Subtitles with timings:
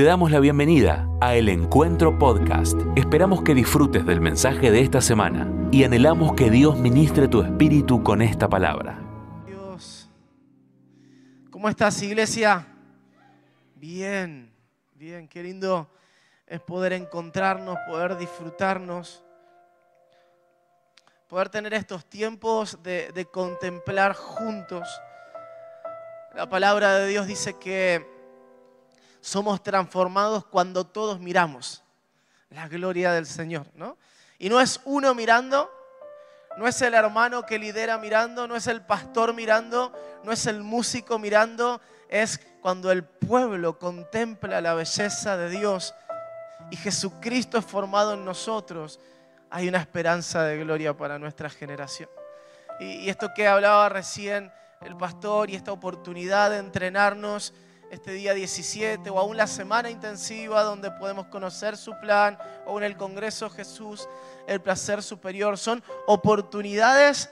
[0.00, 2.80] Te damos la bienvenida a El Encuentro Podcast.
[2.96, 8.02] Esperamos que disfrutes del mensaje de esta semana y anhelamos que Dios ministre tu espíritu
[8.02, 8.98] con esta palabra.
[9.44, 10.08] Dios.
[11.50, 12.66] ¿Cómo estás, iglesia?
[13.74, 14.50] Bien,
[14.94, 15.90] bien, qué lindo
[16.46, 19.22] es poder encontrarnos, poder disfrutarnos,
[21.28, 24.88] poder tener estos tiempos de, de contemplar juntos.
[26.34, 28.19] La palabra de Dios dice que
[29.20, 31.82] somos transformados cuando todos miramos
[32.50, 33.96] la gloria del Señor, ¿no?
[34.38, 35.70] Y no es uno mirando,
[36.56, 39.92] no es el hermano que lidera mirando, no es el pastor mirando,
[40.24, 45.94] no es el músico mirando, es cuando el pueblo contempla la belleza de Dios
[46.70, 49.00] y Jesucristo es formado en nosotros,
[49.50, 52.08] hay una esperanza de gloria para nuestra generación.
[52.78, 57.52] Y, esto que hablaba recién el pastor y esta oportunidad de entrenarnos
[57.90, 62.84] este día 17 o aún la semana intensiva donde podemos conocer su plan o en
[62.84, 64.08] el Congreso Jesús,
[64.46, 67.30] el placer superior, son oportunidades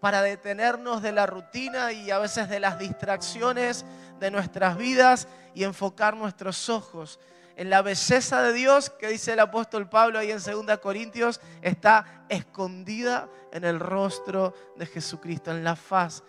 [0.00, 3.84] para detenernos de la rutina y a veces de las distracciones
[4.18, 7.20] de nuestras vidas y enfocar nuestros ojos
[7.56, 12.24] en la belleza de Dios que dice el apóstol Pablo ahí en 2 Corintios, está
[12.30, 16.22] escondida en el rostro de Jesucristo, en la faz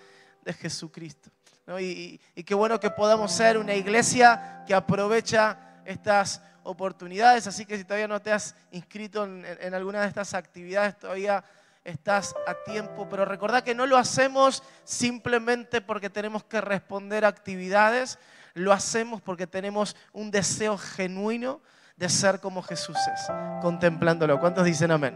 [0.44, 1.32] de Jesucristo.
[1.80, 7.48] Y, qué bueno que podamos ser una iglesia que aprovecha estas oportunidades.
[7.48, 11.44] Así que si todavía no te has inscrito en, alguna de estas actividades, todavía
[11.84, 13.08] estás a tiempo.
[13.10, 18.20] Pero recordad que no lo hacemos simplemente porque tenemos que responder a actividades
[18.54, 21.62] lo hacemos porque tenemos un deseo genuino
[21.96, 23.28] de ser como Jesús es,
[23.62, 24.40] contemplándolo.
[24.40, 25.16] ¿Cuántos dicen amén?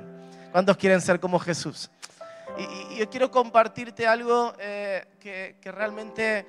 [0.51, 1.89] ¿Cuántos quieren ser como Jesús?
[2.57, 6.47] Y, yo quiero compartirte algo eh, que, realmente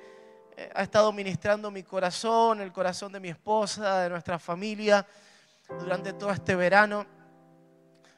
[0.55, 5.05] eh, ha estado ministrando mi corazón, el corazón de mi esposa, de nuestra familia,
[5.79, 7.05] durante todo este verano.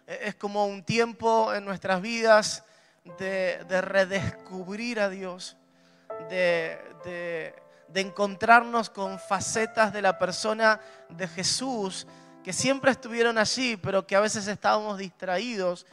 [0.05, 2.63] Eh, es como un tiempo en nuestras vidas
[3.17, 5.57] de, redescubrir a Dios,
[6.29, 6.77] de
[7.93, 10.79] de encontrarnos con facetas de la persona
[11.09, 12.05] de Jesús
[12.43, 15.85] que siempre estuvieron allí, pero que a veces estábamos distraídos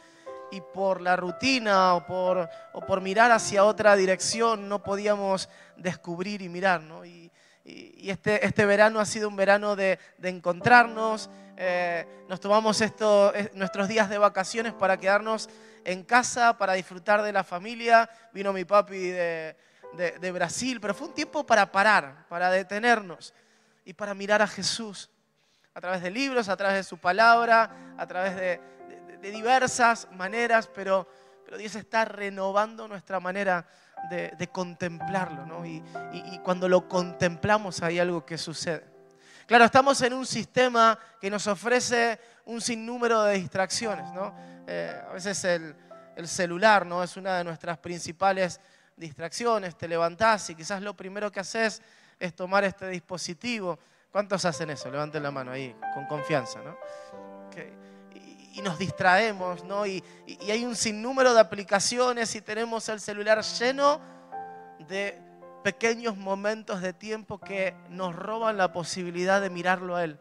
[0.50, 6.42] y por la rutina o por, o por mirar hacia otra dirección no podíamos descubrir
[6.42, 6.82] y mirar.
[7.04, 7.30] Y,
[8.08, 11.28] este, este, verano ha sido un verano de, encontrarnos.
[11.56, 15.48] Eh, nos tomamos esto, eh, nuestros días de vacaciones para quedarnos
[15.84, 18.08] en casa, para disfrutar de la familia.
[18.32, 19.56] Vino mi papi de,
[19.96, 23.34] de, Brasil, pero fue un tiempo para parar, para detenernos
[23.84, 25.10] y para mirar a Jesús
[25.74, 28.60] a través de libros, a través de su palabra, a través de,
[29.20, 31.06] diversas maneras, pero,
[31.44, 33.66] pero, Dios está renovando nuestra manera
[34.10, 35.82] de, contemplarlo, y,
[36.42, 38.84] cuando lo contemplamos hay algo que sucede.
[39.46, 44.34] Claro, estamos en un sistema que nos ofrece un sinnúmero de distracciones, ¿no?
[44.66, 45.76] Eh, a veces el,
[46.16, 47.02] el celular, ¿no?
[47.02, 48.60] Es una de nuestras principales
[48.96, 51.82] distracciones, te levantás y quizás lo primero que haces
[52.18, 53.78] es tomar este dispositivo.
[54.10, 54.90] ¿Cuántos hacen eso?
[54.90, 56.76] Levanten la mano ahí, con confianza, ¿no?
[58.56, 59.86] Y, nos distraemos, ¿no?
[59.86, 64.00] Y, y hay un sinnúmero de aplicaciones y tenemos el celular lleno
[64.88, 65.20] de
[65.62, 70.18] pequeños momentos de tiempo que nos roban la posibilidad de mirarlo a Él.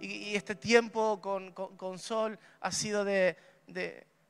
[0.00, 3.36] Y, este tiempo con, Sol ha sido de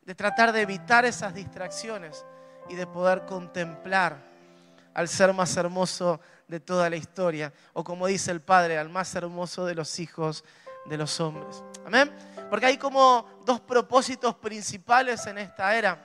[0.06, 2.24] de tratar de evitar esas distracciones
[2.68, 4.16] y de poder contemplar
[4.94, 9.14] al ser más hermoso de toda la historia, o como dice el Padre, al más
[9.16, 10.44] hermoso de los hijos
[10.88, 11.62] de los hombres.
[11.84, 12.12] Amén.
[12.50, 16.02] Porque hay como dos propósitos principales en esta era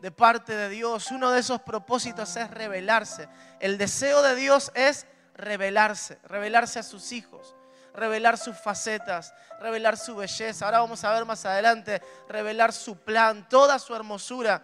[0.00, 1.10] de parte de Dios.
[1.10, 3.28] Uno de esos propósitos es revelarse.
[3.60, 7.54] El deseo de Dios es revelarse, revelarse a sus hijos
[7.94, 10.64] revelar sus facetas, revelar su belleza.
[10.64, 14.62] Ahora vamos a ver más adelante, revelar su plan, toda su hermosura.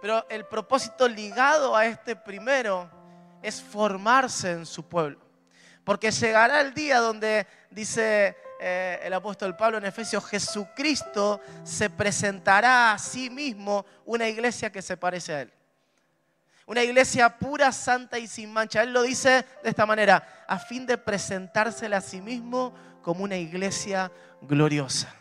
[0.00, 2.90] Pero el propósito ligado a este primero
[3.42, 5.23] es formarse en su pueblo.
[5.84, 12.92] Porque llegará el día donde dice eh, el apóstol Pablo en Efesios, Jesucristo se presentará
[12.92, 15.52] a sí mismo una iglesia que se parece a él.
[16.66, 18.82] Una iglesia pura, santa y sin mancha.
[18.82, 23.36] Él lo dice de esta manera, a fin de presentársela a sí mismo como una
[23.36, 24.10] iglesia
[24.40, 25.14] gloriosa.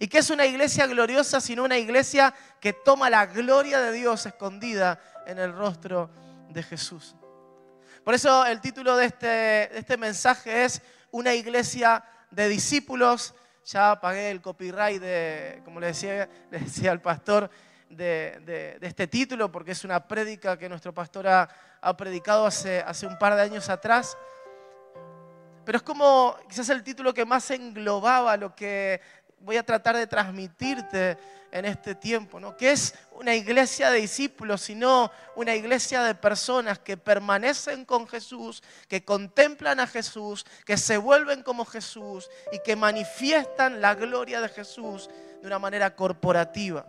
[0.00, 4.26] ¿Y qué es una iglesia gloriosa sino una iglesia que toma la gloria de Dios
[4.26, 6.10] escondida en el rostro
[6.48, 7.14] de Jesús?
[8.08, 13.34] Por eso el título de este, de este mensaje es Una iglesia de discípulos.
[13.66, 17.50] Ya pagué el copyright de, como le decía, le decía al pastor,
[17.90, 23.18] de, este título porque es una prédica que nuestro pastor ha, predicado hace, hace un
[23.18, 24.16] par de años atrás.
[25.66, 29.02] Pero es como quizás el título que más englobaba lo que
[29.40, 31.16] voy a tratar de transmitirte
[31.50, 32.56] en este tiempo, ¿no?
[32.56, 38.62] Que es una iglesia de discípulos, sino una iglesia de personas que permanecen con Jesús,
[38.88, 44.48] que contemplan a Jesús, que se vuelven como Jesús y que manifiestan la gloria de
[44.48, 45.08] Jesús
[45.40, 46.86] de una manera corporativa.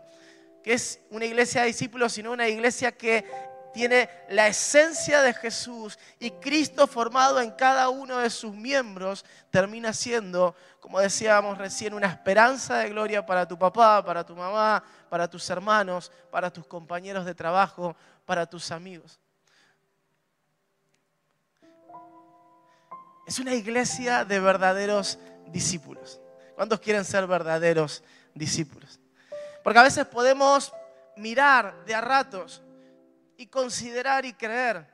[0.63, 3.25] Que es una iglesia de discípulos, sino una iglesia que
[3.73, 9.93] tiene la esencia de Jesús y Cristo formado en cada uno de sus miembros termina
[9.93, 15.27] siendo, como decíamos recién, una esperanza de gloria para tu papá, para tu mamá, para
[15.27, 17.95] tus hermanos, para tus compañeros de trabajo,
[18.25, 19.19] para tus amigos.
[23.25, 26.19] Es una iglesia de verdaderos discípulos.
[26.55, 28.99] ¿Cuántos quieren ser verdaderos discípulos?
[29.63, 30.73] Porque a veces podemos
[31.15, 32.63] mirar de a ratos
[33.39, 34.85] y considerar y creer.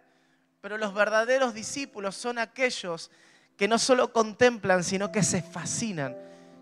[0.62, 3.10] Pero los verdaderos discípulos son aquellos
[3.58, 6.16] que no solo contemplan, sino que se fascinan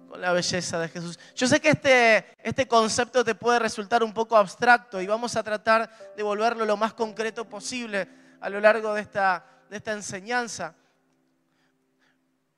[0.08, 1.20] con la belleza de Jesús.
[1.36, 5.44] Yo sé que este, este concepto te puede resultar un poco abstracto y vamos a
[5.44, 8.08] tratar de volverlo lo más concreto posible
[8.40, 10.74] a lo largo de esta, de esta enseñanza.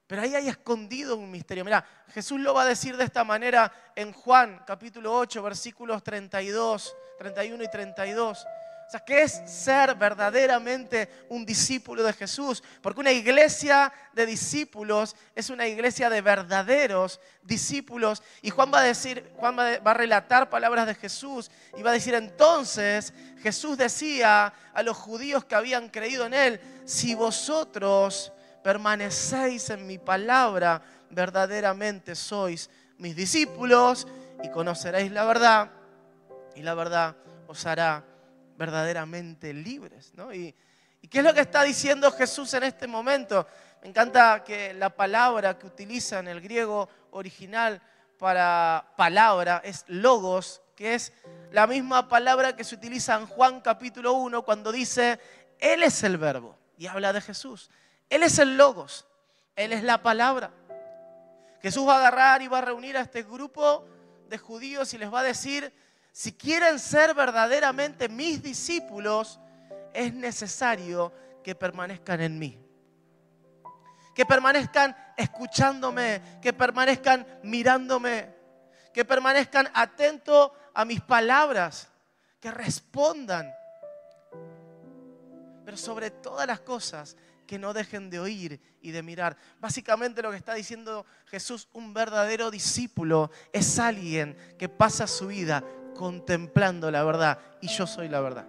[0.06, 1.66] Pero ahí hay escondido un misterio.
[1.66, 6.95] Mira, Jesús lo va a decir de esta manera en Juan capítulo 8, versículos 32,
[7.18, 8.45] 31 y 32.
[8.87, 12.61] O sea, ¿qué es ser verdaderamente un discípulo de Jesús?
[12.81, 18.21] Porque una iglesia de discípulos es una iglesia de verdaderos discípulos.
[18.43, 21.93] Y Juan va a decir, Juan va a relatar palabras de Jesús y va a
[21.93, 23.11] decir entonces,
[23.41, 28.31] Jesús decía a los judíos que habían creído en él, si vosotros
[28.63, 34.07] permanecéis en mi palabra, verdaderamente sois mis discípulos
[34.43, 35.71] y conoceréis la verdad
[36.55, 37.15] y la verdad
[37.47, 38.03] os hará
[38.57, 40.13] verdaderamente libres.
[40.15, 40.33] ¿no?
[40.33, 40.55] Y,
[41.09, 43.47] qué es lo que está diciendo Jesús en este momento?
[43.81, 47.81] Me encanta que la palabra que utiliza en el griego original
[48.17, 51.13] para palabra es logos, que es
[51.51, 55.19] la misma palabra que se utiliza en Juan capítulo 1 cuando dice,
[55.59, 57.69] Él es el verbo, y habla de Jesús.
[58.09, 59.05] Él es el logos,
[59.55, 60.51] Él es la palabra.
[61.61, 63.87] Jesús va a agarrar y va a reunir a este grupo
[64.27, 65.73] de judíos y les va a decir,
[66.15, 69.38] si quieren ser verdaderamente mis discípulos,
[69.94, 71.12] es necesario
[71.44, 72.57] que permanezcan en mí.
[74.15, 78.33] Que permanezcan escuchándome, que permanezcan mirándome,
[78.94, 81.89] que permanezcan atentos a mis palabras,
[82.39, 83.53] que respondan.
[85.65, 89.35] Pero sobre todas las cosas, que no dejen de oír y de mirar.
[89.59, 95.62] Básicamente lo que está diciendo Jesús, un verdadero discípulo es alguien que pasa su vida
[95.95, 98.45] contemplando la verdad y yo soy la verdad.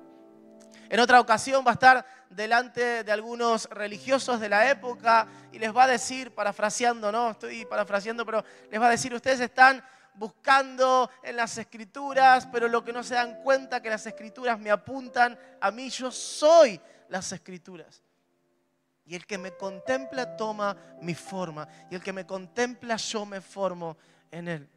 [0.89, 5.75] En otra ocasión va a estar delante de algunos religiosos de la época y les
[5.75, 9.83] va a decir, parafraseando, no estoy parafraseando, pero les va a decir, ustedes están
[10.15, 14.71] buscando en las escrituras, pero lo que no se dan cuenta que las escrituras me
[14.71, 18.03] apuntan a mí, yo soy las escrituras.
[19.05, 23.41] Y el que me contempla toma mi forma, y el que me contempla yo me
[23.41, 23.97] formo
[24.31, 24.69] en él.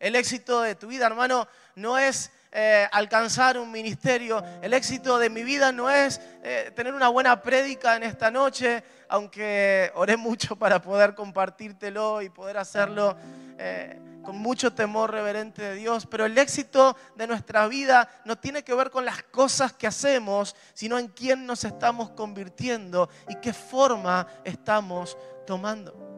[0.00, 4.42] El éxito de tu vida, hermano, no es eh, alcanzar un ministerio.
[4.62, 8.82] El éxito de mi vida no es eh, tener una buena prédica en esta noche,
[9.10, 13.14] aunque oré mucho para poder compartírtelo y poder hacerlo
[13.58, 16.06] eh, con mucho temor reverente de Dios.
[16.06, 20.56] Pero el éxito de nuestra vida no tiene que ver con las cosas que hacemos,
[20.72, 26.09] sino en quién nos estamos convirtiendo y qué forma estamos tomando.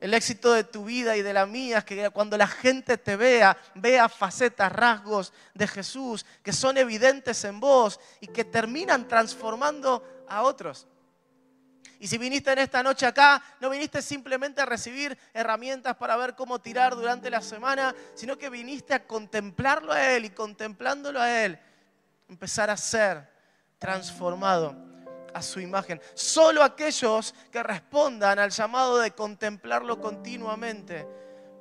[0.00, 3.56] El éxito de tu vida y de la mía que cuando la gente te vea,
[3.74, 10.42] vea facetas, rasgos de Jesús que son evidentes en vos y que terminan transformando a
[10.42, 10.86] otros.
[11.98, 16.34] Y si viniste en esta noche acá, no viniste simplemente a recibir herramientas para ver
[16.34, 21.44] cómo tirar durante la semana, sino que viniste a contemplarlo a Él y contemplándolo a
[21.44, 21.58] Él,
[22.26, 23.30] empezar a ser
[23.78, 24.89] transformado
[25.34, 26.00] a su imagen.
[26.14, 31.06] Solo aquellos que respondan al llamado de contemplarlo continuamente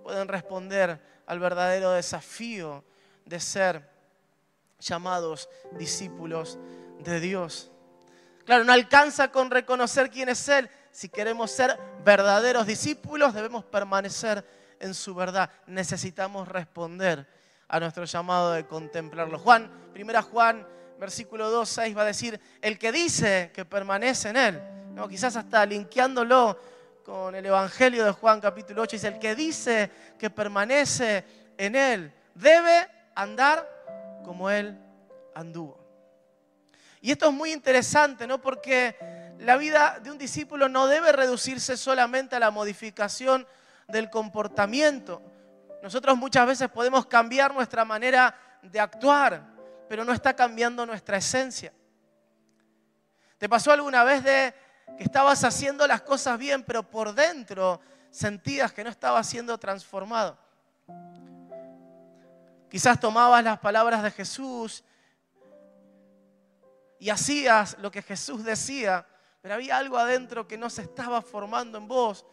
[0.03, 2.83] pueden responder al verdadero desafío
[3.25, 3.89] de ser
[4.79, 6.57] llamados discípulos
[6.99, 7.71] de Dios.
[8.45, 10.69] Claro, no alcanza con reconocer quién es Él.
[10.91, 14.43] Si queremos ser verdaderos discípulos, debemos permanecer
[14.79, 15.51] en su verdad.
[15.67, 17.27] Necesitamos responder
[17.67, 19.37] a nuestro llamado de contemplarlo.
[19.37, 20.67] Juan, primera Juan
[20.99, 24.61] versículo 2, 6 va a decir, el que dice que permanece en él,
[24.93, 25.07] ¿no?
[25.07, 26.59] quizás hasta linkeándolo
[27.03, 31.23] con el Evangelio de Juan capítulo 8, dice, el que dice que permanece
[31.57, 33.67] en él, debe andar
[34.23, 34.77] como Él
[35.35, 35.77] anduvo.
[37.01, 38.41] Y esto es muy interesante, ¿no?
[38.41, 38.95] Porque
[39.39, 43.47] la vida de un discípulo no debe reducirse solamente a la modificación
[43.87, 45.21] del comportamiento.
[45.81, 49.41] Nosotros muchas veces podemos cambiar nuestra manera de actuar,
[49.89, 51.73] pero no está cambiando nuestra esencia.
[53.39, 54.53] ¿Te pasó alguna vez de
[54.95, 57.81] que estabas haciendo las cosas bien, pero por dentro
[58.11, 60.37] sentías que no estabas siendo transformado?
[62.69, 64.83] Quizás tomabas las palabras de Jesús
[66.99, 69.07] y hacías lo que Jesús decía,
[69.41, 72.27] pero había algo adentro que no se estaba formando en vos.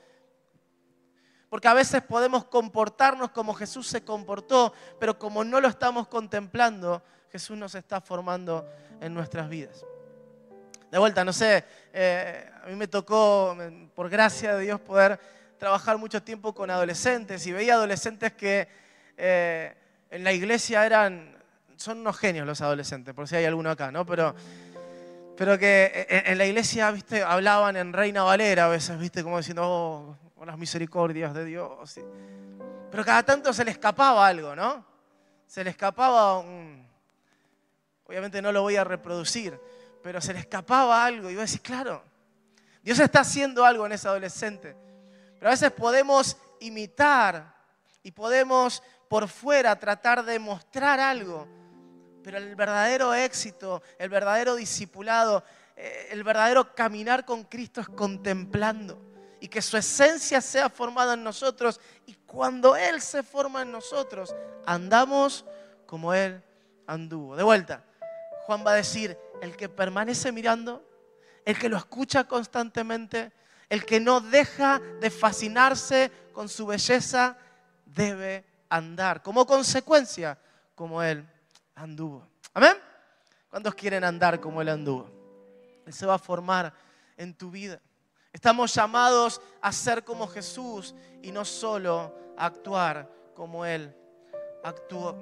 [1.49, 7.03] Porque a veces podemos comportarnos como Jesús se comportó, pero como no lo estamos contemplando,
[7.37, 8.67] Jesús nos está formando
[8.99, 9.85] en nuestras vidas.
[10.91, 13.55] De vuelta, no sé, eh, a mí me tocó,
[13.95, 15.21] por gracia de Dios, poder
[15.59, 18.67] trabajar mucho tiempo con adolescentes y veía adolescentes que
[19.19, 19.75] eh,
[20.11, 21.37] en la iglesia eran
[21.77, 24.07] son unos genios los adolescentes, por si hay alguno acá, ¿no?
[24.07, 24.35] Pero,
[25.37, 29.63] pero que en, la iglesia, viste, hablaban en Reina Valera a veces, viste, como diciendo,
[29.67, 32.01] oh, con las misericordias de Dios.
[32.91, 34.85] Pero cada tanto se le escapaba algo, ¿no?
[35.47, 36.87] Se le escapaba un...
[38.07, 39.59] Obviamente no lo voy a reproducir,
[40.03, 41.31] pero se le escapaba algo.
[41.31, 42.03] Y yo decía, claro,
[42.83, 44.77] Dios está haciendo algo en ese adolescente.
[45.39, 47.55] Pero a veces podemos imitar
[48.03, 51.47] y podemos por fuera tratar de mostrar algo
[52.27, 55.45] pero el verdadero éxito, el verdadero discipulado,
[55.77, 59.01] eh, el verdadero caminar con Cristo es contemplando
[59.39, 61.81] y que su esencia sea formada en nosotros.
[62.05, 64.35] Y cuando Él se forma en nosotros,
[64.67, 65.45] andamos
[65.87, 66.43] como Él
[66.89, 67.37] anduvo.
[67.37, 67.85] De vuelta,
[68.47, 70.89] Juan va a decir, el que permanece mirando,
[71.45, 73.33] el que lo escucha constantemente,
[73.69, 77.37] el que no deja de fascinarse con su belleza,
[77.85, 80.39] debe andar como consecuencia
[80.77, 81.29] como Él
[81.75, 82.25] anduvo.
[82.55, 82.77] Amén.
[83.51, 85.11] ¿Cuántos quieren andar como Él anduvo?
[85.85, 86.73] Él se va a formar
[87.17, 87.81] en tu vida.
[88.33, 93.93] Estamos llamados a ser como Jesús y no solo a actuar como Él
[94.63, 95.17] actuó.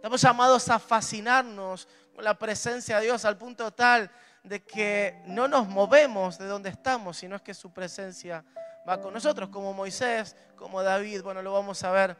[0.00, 4.10] Estamos llamados a fascinarnos con la presencia de Dios al punto tal
[4.42, 8.42] de que no nos movemos de donde estamos, sino es que su presencia
[8.88, 11.20] va con nosotros, como Moisés, como David.
[11.20, 12.16] Bueno, lo vamos a ver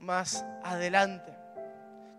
[0.00, 1.32] más adelante.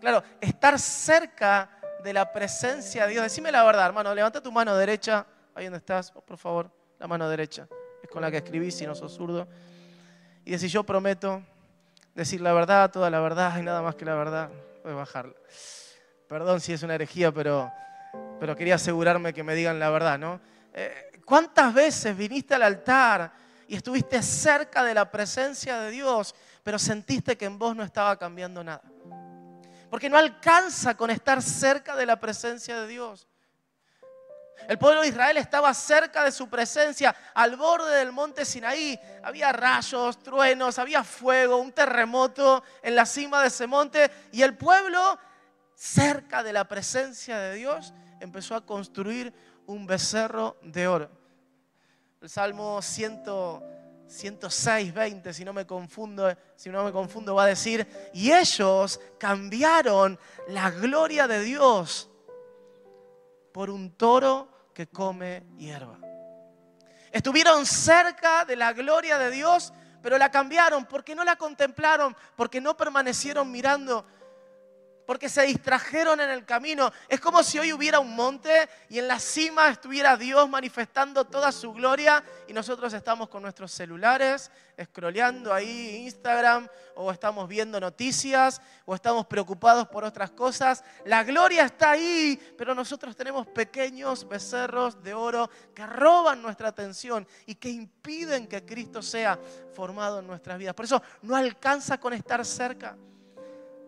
[0.00, 1.68] Claro, estar cerca
[2.02, 3.24] de la presencia de Dios.
[3.24, 4.14] Decime la verdad, hermano.
[4.14, 5.26] Levanta tu mano derecha.
[5.54, 6.70] Ahí donde estás, por favor.
[6.98, 7.68] La mano derecha.
[8.02, 9.46] Es con la que escribís si no sos zurdo.
[10.42, 11.42] Y decir, yo prometo
[12.14, 14.48] decir la verdad, toda la verdad y nada más que la verdad.
[14.82, 15.34] Voy a bajarla.
[16.28, 17.70] Perdón si es una herejía, pero,
[18.38, 20.40] pero quería asegurarme que me digan la verdad, ¿no?
[20.72, 23.32] Eh, ¿Cuántas veces viniste al altar
[23.68, 28.16] y estuviste cerca de la presencia de Dios, pero sentiste que en vos no estaba
[28.16, 28.82] cambiando nada?
[29.90, 33.26] porque no alcanza con estar cerca de la presencia de Dios.
[34.68, 38.98] El pueblo de Israel estaba cerca de su presencia, al borde del monte Sinaí.
[39.22, 44.10] Había rayos, truenos, había fuego, un terremoto en la cima de ese monte.
[44.32, 45.18] Y el pueblo,
[45.74, 49.32] cerca de la presencia de Dios, empezó a construir
[49.66, 51.10] un becerro de oro.
[52.20, 53.22] El Salmo 100
[54.10, 59.00] 106, 20, si no me confundo, si no me confundo, va a decir, y ellos
[59.18, 62.09] cambiaron la gloria de Dios
[63.52, 65.98] por un toro que come hierba.
[67.12, 72.60] Estuvieron cerca de la gloria de Dios, pero la cambiaron porque no la contemplaron, porque
[72.60, 74.06] no permanecieron mirando
[75.10, 76.92] porque se distrajeron en el camino.
[77.08, 81.50] Es como si hoy hubiera un monte y en la cima estuviera Dios manifestando toda
[81.50, 88.62] su gloria y nosotros estamos con nuestros celulares, scrolleando ahí Instagram o estamos viendo noticias
[88.84, 90.84] o estamos preocupados por otras cosas.
[91.04, 97.26] La gloria está ahí, pero nosotros tenemos pequeños becerros de oro que roban nuestra atención
[97.46, 99.40] y que impiden que Cristo sea
[99.74, 100.74] formado en nuestras vidas.
[100.76, 102.96] Por eso no alcanza con estar cerca.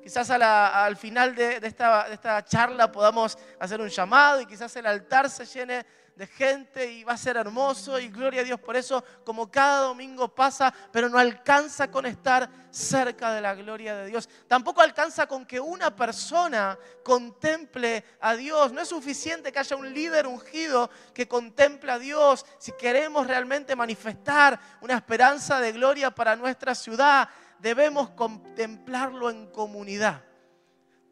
[0.03, 4.87] Quizás al final de, esta, de esta charla podamos hacer un llamado y quizás el
[4.87, 8.77] altar se llene de gente y va a ser hermoso y gloria a Dios por
[8.77, 14.07] eso, como cada domingo pasa, pero no alcanza con estar cerca de la gloria de
[14.07, 14.29] Dios.
[14.47, 18.73] Tampoco alcanza con que una persona contemple a Dios.
[18.73, 22.45] No es suficiente que haya un líder ungido que contemple a Dios.
[22.59, 27.29] Si queremos realmente manifestar una esperanza de gloria para nuestra ciudad,
[27.63, 30.23] debemos contemplarlo en comunidad.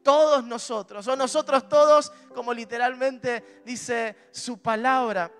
[0.02, 5.30] Todos nosotros, o nosotros todos, como literalmente dice su palabra,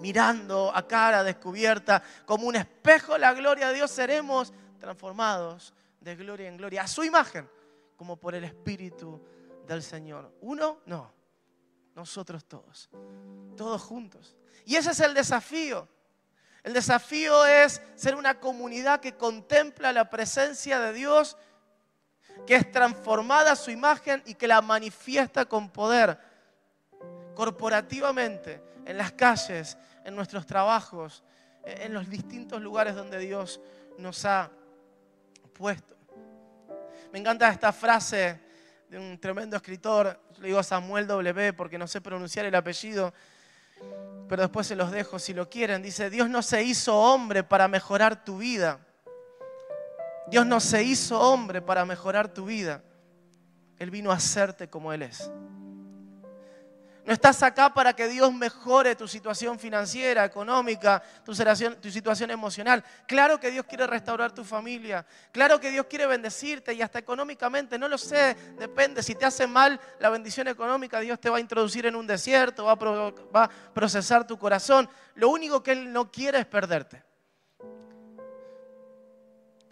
[0.00, 6.48] mirando a cara descubierta, como un espejo la gloria de Dios, seremos transformados de gloria
[6.48, 7.48] en gloria, a su imagen,
[7.96, 9.20] como por el Espíritu
[9.66, 10.32] del Señor.
[10.42, 11.14] Uno, no.
[11.94, 12.90] Nosotros todos.
[13.56, 14.36] Todos juntos.
[14.66, 15.88] Y ese es el desafío.
[16.66, 21.36] El desafío es ser una comunidad que contempla la presencia de Dios,
[22.44, 26.18] que es transformada a su imagen y que la manifiesta con poder
[27.36, 31.22] corporativamente, en las calles, en nuestros trabajos,
[31.62, 33.60] en los distintos lugares donde Dios
[33.96, 34.50] nos ha
[35.52, 35.96] puesto.
[37.12, 38.40] Me encanta esta frase
[38.88, 43.14] de un tremendo escritor, le digo Samuel W porque no sé pronunciar el apellido,
[44.28, 45.82] pero después se los dejo si lo quieren.
[45.82, 48.80] Dice, Dios no se hizo hombre para mejorar tu vida.
[50.28, 52.82] Dios no se hizo hombre para mejorar tu vida.
[53.78, 55.30] Él vino a hacerte como Él es.
[57.06, 62.32] No estás acá para que Dios mejore tu situación financiera, económica, tu situación, tu situación,
[62.32, 62.82] emocional.
[63.06, 65.06] Claro que Dios quiere restaurar tu familia.
[65.30, 69.04] Claro que Dios quiere bendecirte y hasta económicamente, no lo sé, depende.
[69.04, 72.64] Si te hace mal la bendición económica, Dios te va a introducir en un desierto,
[72.64, 74.90] va a procesar tu corazón.
[75.14, 77.05] Lo único que Él no quiere es perderte.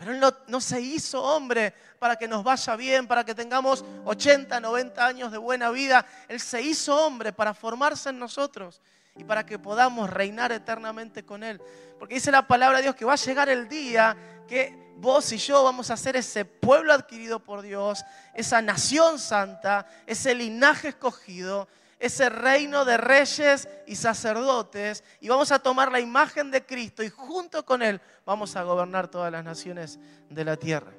[0.09, 5.07] Él no, se hizo hombre para que nos vaya bien, para que tengamos 80, 90
[5.07, 6.05] años de buena vida.
[6.29, 8.81] Él se hizo hombre para formarse en nosotros
[9.17, 11.61] y para que podamos reinar eternamente con Él.
[11.99, 14.17] Porque dice la palabra de Dios que va a llegar el día
[14.49, 19.87] que vos y yo vamos a ser ese pueblo adquirido por Dios, esa nación santa,
[20.07, 26.51] ese linaje escogido, ese reino de reyes y sacerdotes y vamos a tomar la imagen
[26.51, 29.99] de Cristo y junto con Él vamos a gobernar todas las naciones
[30.29, 30.93] de la tierra.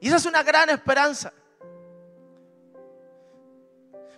[0.00, 1.32] Y esa es una gran esperanza.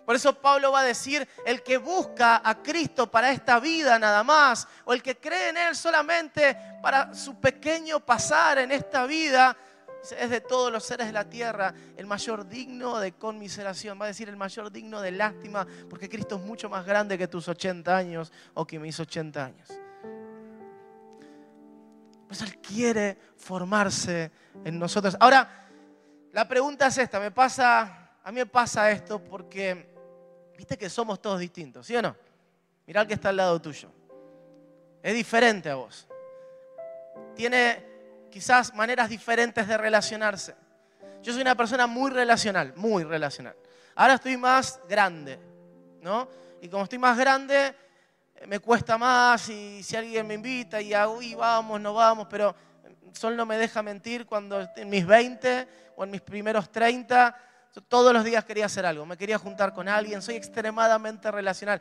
[0.08, 4.24] Por eso Pablo va a decir, el que busca a Cristo para esta vida nada
[4.24, 9.54] más, o el que cree en Él solamente para su pequeño pasar en esta vida,
[10.02, 14.08] es de todos los seres de la tierra el mayor digno de conmiseración, va a
[14.08, 17.96] decir el mayor digno de lástima, porque Cristo es mucho más grande que tus 80
[17.96, 19.68] años o que mis 80 años.
[22.26, 24.30] Pues Él quiere formarse
[24.64, 25.16] en nosotros.
[25.18, 25.68] Ahora,
[26.32, 29.92] la pregunta es esta, me pasa, a mí me pasa esto porque,
[30.56, 32.14] viste que somos todos distintos, ¿sí o no?
[32.86, 33.90] Mirá al que está al lado tuyo.
[35.02, 36.06] Es diferente a vos.
[37.34, 37.87] Tiene
[38.30, 40.54] quizás maneras diferentes de relacionarse.
[41.22, 43.56] Yo soy una persona muy relacional, muy relacional.
[43.94, 45.38] Ahora estoy más grande,
[46.00, 46.28] ¿no?
[46.60, 47.74] Y como estoy más grande,
[48.36, 52.54] eh, me cuesta más y si alguien me invita y hago, vamos, no vamos, pero
[53.12, 57.36] Sol no me deja mentir cuando en mis 20 o en mis primeros 30,
[57.88, 61.80] todos los días quería hacer algo, me quería juntar con alguien, soy extremadamente relacional.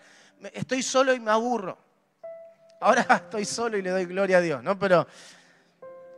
[0.53, 1.77] Estoy solo y me aburro.
[2.79, 4.77] Ahora estoy solo y le doy gloria a Dios, ¿no?
[4.77, 5.07] Pero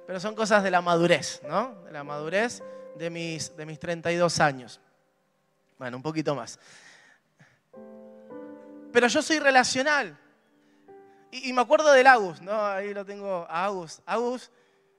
[0.10, 1.84] pero son cosas de la madurez, ¿no?
[1.86, 2.64] De la madurez
[2.96, 4.82] de mis, de mis 32 años.
[5.78, 6.58] Bueno, un poquito más.
[8.92, 10.18] Pero yo soy relacional.
[11.30, 12.60] Y, me acuerdo del Agus, ¿no?
[12.66, 14.02] Ahí lo tengo a Agus.
[14.04, 14.50] Agus,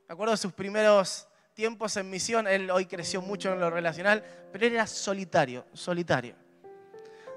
[0.06, 2.46] me acuerdo de sus primeros tiempos en misión.
[2.46, 6.36] Él hoy creció mucho en lo relacional, pero él era solitario, solitario.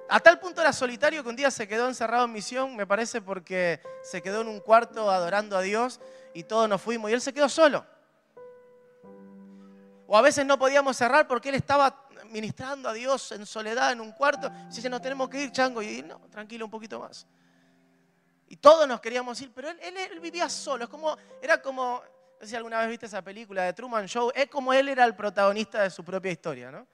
[0.10, 3.22] A tal punto era solitario que un día se quedó encerrado en misión, me parece
[3.22, 6.00] porque se quedó en un cuarto adorando a Dios
[6.34, 7.86] y todos nos fuimos y él se quedó solo.
[10.08, 14.02] O a veces no podíamos cerrar porque él estaba ministrando a Dios en soledad en
[14.02, 14.52] un cuarto.
[14.72, 15.82] Y dice, nos tenemos que ir, chango.
[15.82, 17.26] Y no, tranquilo un poquito más.
[18.48, 20.84] Y todos nos queríamos ir, pero él, él, vivía solo.
[20.84, 22.04] Es como, era como,
[22.40, 25.06] no sé si alguna vez viste esa película de Truman Show, es como él era
[25.06, 26.86] el protagonista de su propia historia, ¿no?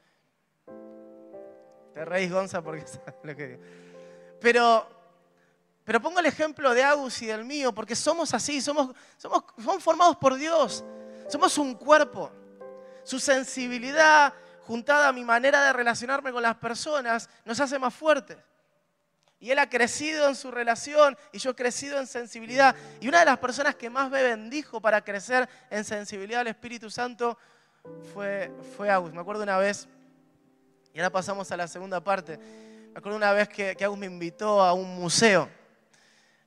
[1.94, 3.62] Te reís, Gonza, porque sabes lo que digo.
[4.40, 5.00] Pero
[5.90, 9.84] pero pongo el ejemplo de Agus y del mío, porque somos así, somos, somos, somos
[9.84, 10.86] formados por Dios.
[11.28, 12.32] Somos un cuerpo.
[13.04, 14.32] Su sensibilidad,
[14.68, 18.38] juntada a mi manera de relacionarme con las personas, nos hace más fuertes.
[19.40, 22.76] Y él ha crecido en su relación y yo he crecido en sensibilidad.
[23.02, 26.92] Y una de las personas que más me bendijo para crecer en sensibilidad al Espíritu
[26.92, 27.36] Santo
[28.14, 29.12] fue, fue Agus.
[29.12, 29.88] Me acuerdo una vez,
[30.94, 34.08] y ahora pasamos a la segunda parte, me acuerdo una vez que, que Agus me
[34.08, 35.48] invitó a un museo.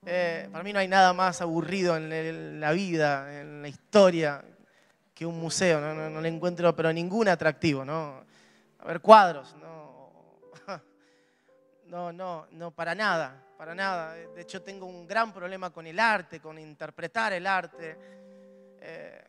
[0.04, 4.44] Eh, para mí no hay nada más aburrido en la vida, en la historia,
[5.14, 5.80] que un museo.
[5.80, 7.84] No, le encuentro pero ningún atractivo.
[7.84, 8.24] ¿no?
[8.80, 9.54] A ver, cuadros.
[11.86, 14.14] No, no, no, para nada, para nada.
[14.14, 17.98] De hecho, tengo un gran problema con el arte, con interpretar el arte.
[18.80, 19.24] Eh,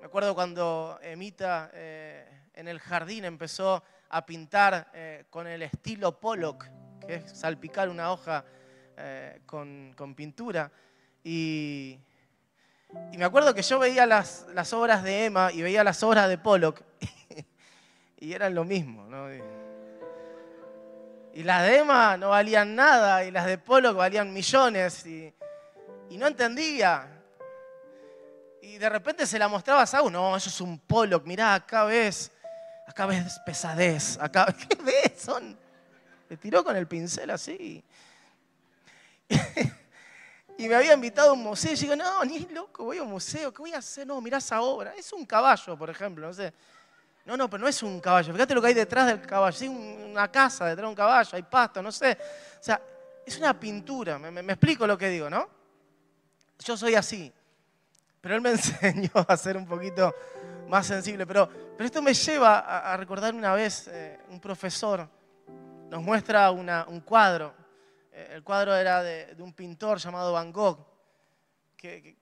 [0.00, 3.80] me acuerdo cuando Emita eh, en el jardín empezó
[4.16, 4.92] a pintar
[5.28, 6.66] con el estilo Pollock,
[7.04, 8.44] que es salpicar una hoja
[8.96, 10.70] eh, con, pintura.
[11.24, 11.98] Y,
[13.16, 16.38] me acuerdo que yo veía las, las, obras de Emma y veía las obras de
[16.38, 16.80] Pollock.
[18.20, 19.04] y eran lo mismo.
[19.08, 19.28] ¿no?
[21.32, 25.34] Y las de Emma no valían nada y las de Polo valían millones y,
[26.10, 27.08] no entendía.
[28.62, 31.82] Y de repente se la mostrabas a uno, no, eso es un Pollock, mirá, acá
[31.82, 32.30] ves,
[32.86, 35.20] acá ves pesadez, acá, ¿qué ves?
[35.20, 35.58] Son...
[36.28, 37.84] Le tiró con el pincel así.
[40.58, 43.10] y me había invitado a un museo y digo, no, ni loco, voy a un
[43.10, 44.06] museo, ¿qué voy a hacer?
[44.06, 46.52] No, mirá esa obra, es un caballo, por ejemplo, no sé.
[47.24, 48.32] No, no, pero no es un caballo.
[48.32, 49.56] Fíjate lo que hay detrás del caballo.
[49.58, 52.18] Hay una casa detrás de un caballo, hay pasto, no sé.
[52.60, 52.80] O sea,
[53.24, 54.18] es una pintura.
[54.18, 55.48] Me, explico lo que digo, ¿no?
[56.58, 57.32] Yo soy así.
[58.20, 60.14] Pero él me enseñó a ser un poquito
[60.68, 61.26] más sensible.
[61.26, 65.08] Pero, pero esto me lleva a, recordar una vez eh, un profesor
[65.94, 67.54] nos muestra un cuadro.
[68.12, 70.84] Eh, el cuadro era de, un pintor llamado Van Gogh,
[71.76, 72.16] que,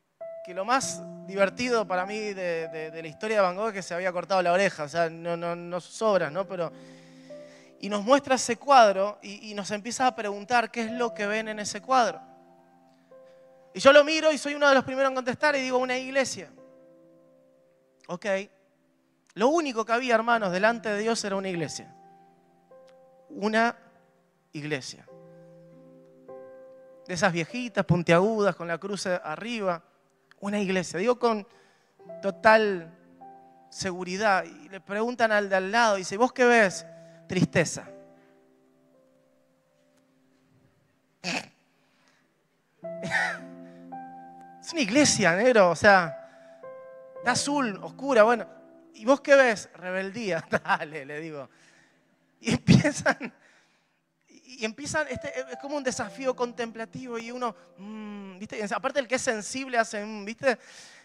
[0.44, 3.94] que lo más divertido para mí de, la historia de Van Gogh es que se
[3.94, 6.46] había cortado la oreja, o sea, no, no, sobra, ¿no?
[6.46, 6.70] Pero,
[7.80, 11.48] y nos muestra ese cuadro y, nos empieza a preguntar qué es lo que ven
[11.48, 12.20] en ese cuadro.
[13.72, 15.96] Y yo lo miro y soy uno de los primeros en contestar y digo, una
[15.96, 16.50] iglesia.
[18.08, 18.26] Ok.
[19.34, 21.94] Lo único que había, hermanos, delante de Dios era una iglesia.
[23.30, 23.76] Una
[24.52, 25.06] iglesia.
[27.06, 29.82] De esas viejitas, puntiagudas, con la cruz arriba
[30.40, 30.98] una iglesia.
[30.98, 31.46] Digo con
[32.20, 32.92] total
[33.70, 34.44] seguridad.
[34.44, 36.86] Y le preguntan al de al lado, dice, ¿vos qué ves?
[37.26, 37.88] Tristeza.
[44.60, 46.21] Es una iglesia, negro, o sea,
[47.22, 48.44] está azul, oscura, bueno.
[48.94, 49.68] ¿Y vos qué ves?
[49.74, 50.44] Rebeldía.
[50.50, 51.48] Dale, le digo.
[52.40, 53.32] Y empiezan,
[54.28, 58.60] y empiezan, este, es como un desafío contemplativo y uno, mm, ¿viste?
[58.74, 60.58] Aparte el que es sensible hace, ¿viste?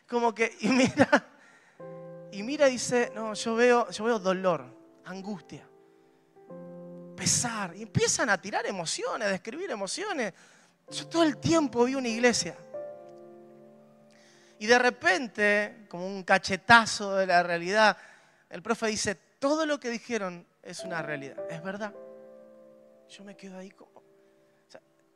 [0.07, 1.23] Como que, y mira,
[2.31, 4.65] y mira y dice, no, yo veo, yo veo dolor,
[5.05, 5.69] angustia,
[7.15, 7.75] pesar.
[7.75, 10.33] Y empiezan a tirar emociones, a describir emociones.
[10.89, 12.57] Yo todo el tiempo vi una iglesia.
[14.59, 17.97] Y de repente, como un cachetazo de la realidad,
[18.49, 21.93] el profe dice, todo lo que dijeron es una realidad, es verdad.
[23.09, 24.03] Yo me quedo ahí como...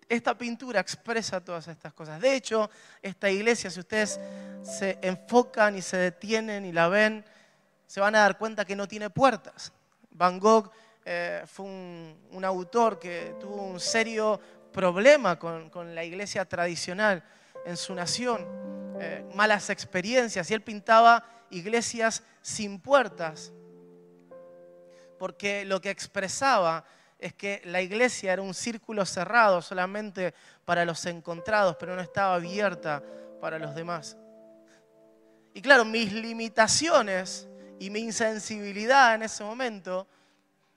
[0.08, 2.22] esta pintura expresa todas estas cosas.
[2.22, 2.70] De hecho,
[3.02, 4.20] esta iglesia, si ustedes
[4.64, 7.26] se enfocan y se detienen y la ven,
[7.88, 9.74] se van a dar cuenta que no tiene puertas.
[10.12, 10.72] Van Gogh
[11.04, 14.40] eh, fue un, autor que tuvo un serio
[14.72, 17.24] problema con, la iglesia tradicional
[17.66, 18.46] en su nación,
[19.04, 23.52] eh, malas experiencias, y él pintaba iglesias sin puertas,
[25.18, 26.86] porque lo que expresaba
[27.18, 30.36] es que la iglesia era un círculo cerrado solamente
[30.66, 33.02] para los encontrados, pero no estaba abierta
[33.40, 34.16] para los demás.
[35.56, 37.48] Y claro, mis limitaciones
[37.80, 40.08] y mi insensibilidad en ese momento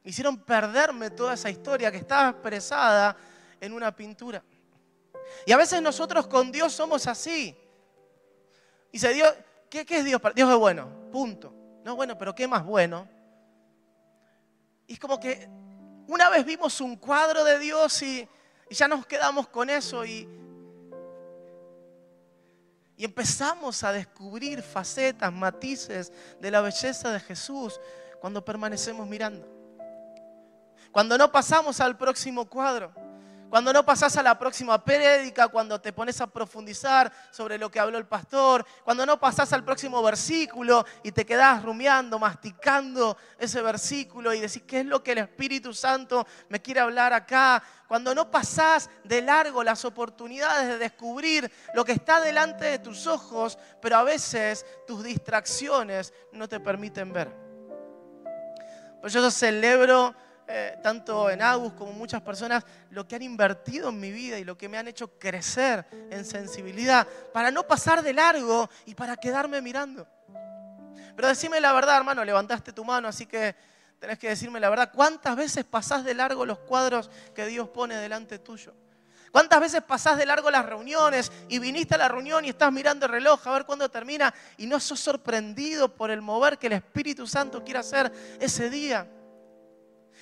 [0.02, 3.18] me hicieron perderme toda esa historia que estaba expresada
[3.60, 4.42] en una pintura.
[5.44, 7.54] Y a veces nosotros con Dios somos así.
[8.94, 9.34] Dice Dios,
[9.68, 10.22] ¿qué, qué es Dios?
[10.36, 11.52] Dios es bueno, punto.
[11.82, 13.08] No, bueno, pero ¿qué más bueno?
[14.86, 15.48] Y es como que
[16.06, 18.28] una vez vimos un cuadro de Dios y,
[18.70, 20.28] ya nos quedamos con eso y,
[22.96, 27.80] y empezamos a descubrir facetas, matices de la belleza de Jesús
[28.20, 29.44] cuando permanecemos mirando.
[30.92, 32.94] Cuando no pasamos al próximo cuadro.
[33.54, 37.78] Cuando no pasás a la próxima prédica, cuando te pones a profundizar sobre lo que
[37.78, 43.62] habló el pastor, cuando no pasás al próximo versículo y te quedás rumiando, masticando ese
[43.62, 47.62] versículo y decís, ¿qué es lo que el Espíritu Santo me quiere hablar acá?
[47.86, 53.06] Cuando no pasás de largo las oportunidades de descubrir lo que está delante de tus
[53.06, 57.30] ojos, pero a veces tus distracciones no te permiten ver.
[59.00, 60.12] Pues yo celebro
[60.46, 64.44] eh, tanto en Agus como muchas personas, lo que han invertido en mi vida y
[64.44, 69.16] lo que me han hecho crecer en sensibilidad, para no pasar de largo y para
[69.16, 70.06] quedarme mirando.
[71.16, 73.54] Pero decime la verdad, hermano, levantaste tu mano, así que
[73.98, 74.90] tenés que decirme la verdad.
[74.92, 78.74] ¿Cuántas veces pasás de largo los cuadros que Dios pone delante tuyo?
[79.34, 83.06] ¿Cuántas veces pasás de largo las reuniones y viniste a la reunión y estás mirando
[83.06, 86.74] el reloj a ver cuándo termina y no sos sorprendido por el mover que el
[86.74, 89.08] Espíritu Santo quiere hacer ese día?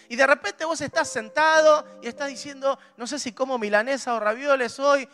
[0.08, 4.20] Y de repente vos estás sentado y estás diciendo, no sé si como milanesa o
[4.20, 5.08] ravioles hoy.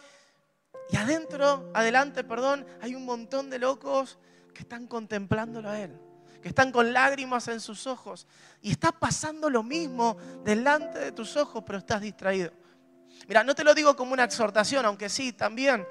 [0.90, 4.18] Y adentro, adelante, perdón, hay un montón de locos
[4.55, 5.98] que están contemplándolo a Él,
[6.42, 8.27] que están con lágrimas en sus ojos.
[8.62, 12.53] Y está pasando lo mismo delante de tus ojos, pero estás distraído.
[13.27, 15.87] Mira, no te lo digo como una exhortación, aunque sí, también.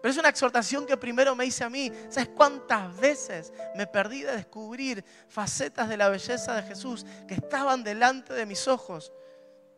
[0.00, 1.92] Pero es una exhortación que primero me hice a mí.
[2.08, 7.84] ¿Sabes cuántas veces me perdí de descubrir facetas de la belleza de Jesús que estaban
[7.84, 9.12] delante de mis ojos?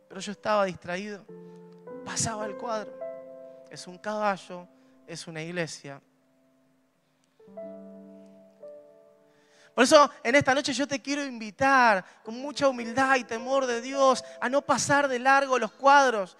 [0.07, 1.25] Pero yo estaba distraído.
[2.05, 2.97] Pasaba el cuadro.
[3.69, 4.67] Es un caballo,
[5.07, 6.01] es una iglesia.
[9.75, 13.81] Por eso en esta noche yo te quiero invitar con mucha humildad y temor de
[13.81, 16.37] Dios a no pasar de largo los cuadros,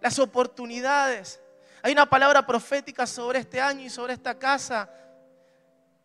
[0.00, 1.40] las oportunidades.
[1.84, 4.88] Hay una palabra profética sobre este año y sobre esta casa.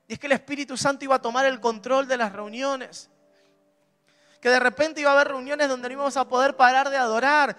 [0.09, 3.09] Y es que el Espíritu Santo iba a tomar el control de las reuniones.
[4.41, 7.55] Que de repente iba a haber reuniones donde no íbamos a poder parar de adorar.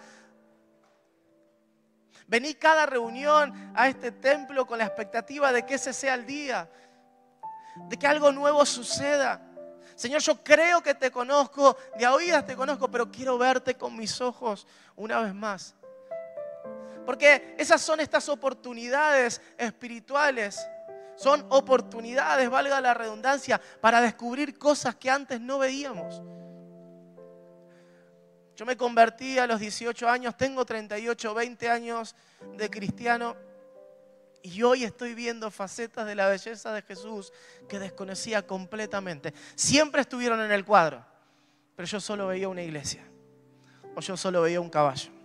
[2.26, 6.68] Vení cada reunión a este templo con la expectativa de que ese sea el día
[7.88, 9.40] de que algo nuevo suceda.
[9.94, 14.20] Señor, yo creo que te conozco, de oídas te conozco, pero quiero verte con mis
[14.20, 15.74] ojos una vez más.
[17.06, 20.58] Porque esas son estas oportunidades espirituales.
[21.16, 26.22] Son oportunidades, valga la redundancia, para descubrir cosas que antes no veíamos.
[28.56, 32.14] Yo me convertí a los 18 años, tengo 38, 20 años
[32.56, 33.36] de cristiano.
[34.42, 37.32] Y hoy estoy viendo facetas de la belleza de Jesús
[37.68, 39.34] que desconocía completamente.
[39.54, 41.04] Siempre estuvieron en el cuadro,
[41.76, 43.02] pero yo solo veía una iglesia
[43.94, 45.19] o yo solo veía un caballo.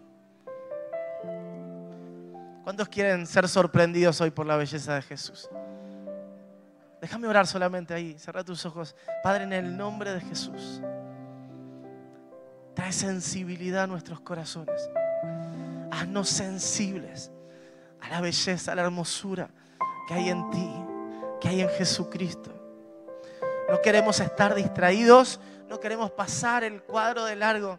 [2.66, 5.48] ¿Cuántos quieren ser sorprendidos hoy por la belleza de Jesús?
[7.00, 8.96] Déjame orar solamente ahí, cerra tus ojos.
[9.22, 10.82] Padre, en el nombre de Jesús,
[12.74, 14.90] trae sensibilidad a nuestros corazones.
[15.92, 17.32] Haznos sensibles
[18.02, 19.48] a la belleza, a la hermosura
[20.08, 20.74] que hay en ti,
[21.40, 22.50] que hay en Jesucristo.
[23.70, 27.78] No queremos estar distraídos, no queremos pasar el cuadro de largo,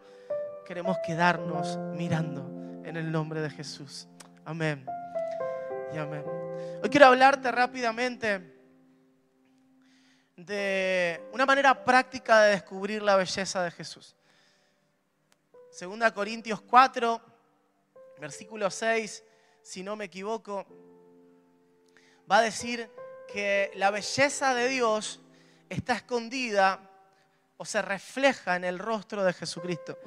[0.64, 2.48] queremos quedarnos mirando
[2.84, 4.06] en el nombre de Jesús.
[4.48, 4.86] Amén.
[5.92, 6.24] Y amén.
[6.80, 8.54] Hoy quiero hablarte rápidamente
[10.36, 14.14] de una manera práctica de descubrir la belleza de Jesús.
[15.72, 17.20] Segunda Corintios 4,
[18.20, 19.24] versículo 6
[19.62, 20.64] si no me equivoco,
[22.30, 22.88] va a decir
[23.26, 25.18] que la belleza de Dios
[25.68, 26.88] está escondida
[27.56, 29.98] o se refleja en el rostro de Jesucristo.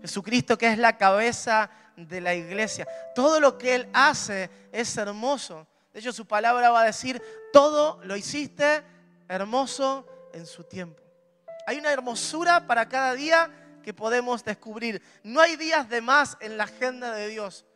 [0.00, 2.86] Jesucristo que es la cabeza de la iglesia.
[3.14, 5.66] Todo lo que Él hace es hermoso.
[5.92, 8.82] De hecho, su palabra va a decir, todo lo hiciste
[9.28, 11.02] hermoso en su tiempo.
[11.66, 13.50] Hay una hermosura para cada día
[13.82, 15.02] que podemos descubrir.
[15.22, 17.66] No hay días de más en la agenda de Dios.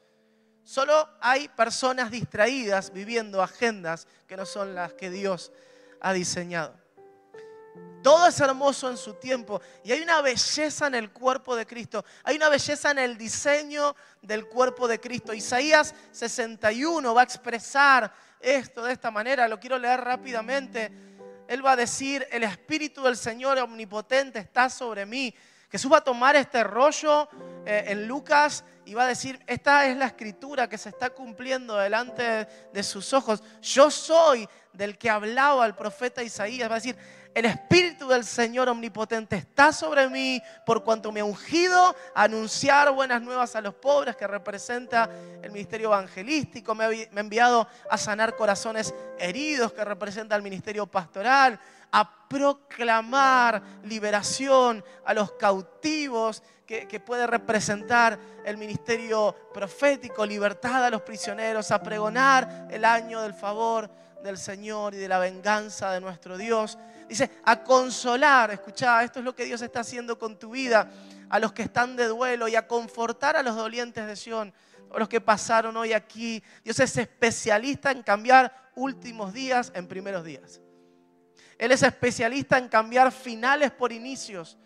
[0.62, 5.52] Solo hay personas distraídas viviendo agendas que no son las que Dios
[6.00, 6.74] ha diseñado.
[8.02, 12.04] Todo es hermoso en su tiempo y hay una belleza en el cuerpo de Cristo.
[12.22, 15.34] Hay una belleza en el diseño del cuerpo de Cristo.
[15.34, 19.48] Isaías 61 va a expresar esto de esta manera.
[19.48, 20.92] Lo quiero leer rápidamente.
[21.48, 25.34] Él va a decir, el Espíritu del Señor omnipotente está sobre mí.
[25.70, 27.28] Jesús va a tomar este rollo
[27.64, 31.76] eh, en Lucas y va a decir, esta es la escritura que se está cumpliendo
[31.76, 33.42] delante de sus ojos.
[33.60, 36.70] Yo soy del que hablaba el profeta Isaías.
[36.70, 36.96] Va a decir,
[37.36, 42.90] el Espíritu del Señor Omnipotente está sobre mí por cuanto me ha ungido a anunciar
[42.92, 45.10] buenas nuevas a los pobres, que representa
[45.42, 46.74] el ministerio evangelístico.
[46.74, 51.60] Me ha enviado a sanar corazones heridos, que representa el ministerio pastoral
[51.92, 61.02] a proclamar liberación a los cautivos, que, puede representar el ministerio profético, libertad a los
[61.02, 63.90] prisioneros, a pregonar el año del favor
[64.22, 66.78] del Señor y de la venganza de nuestro Dios.
[67.08, 70.90] Dice, a consolar, escucha, esto es lo que Dios está haciendo con tu vida,
[71.28, 74.52] a los que están de duelo y a confortar a los dolientes de Sión,
[74.92, 76.42] a los que pasaron hoy aquí.
[76.64, 80.60] Dios es especialista en cambiar últimos días en primeros días.
[81.58, 84.58] Él es especialista en cambiar finales por inicios.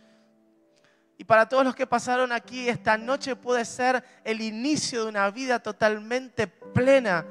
[1.16, 5.30] Y para todos los que pasaron aquí, esta noche puede ser el inicio de una
[5.30, 7.26] vida totalmente plena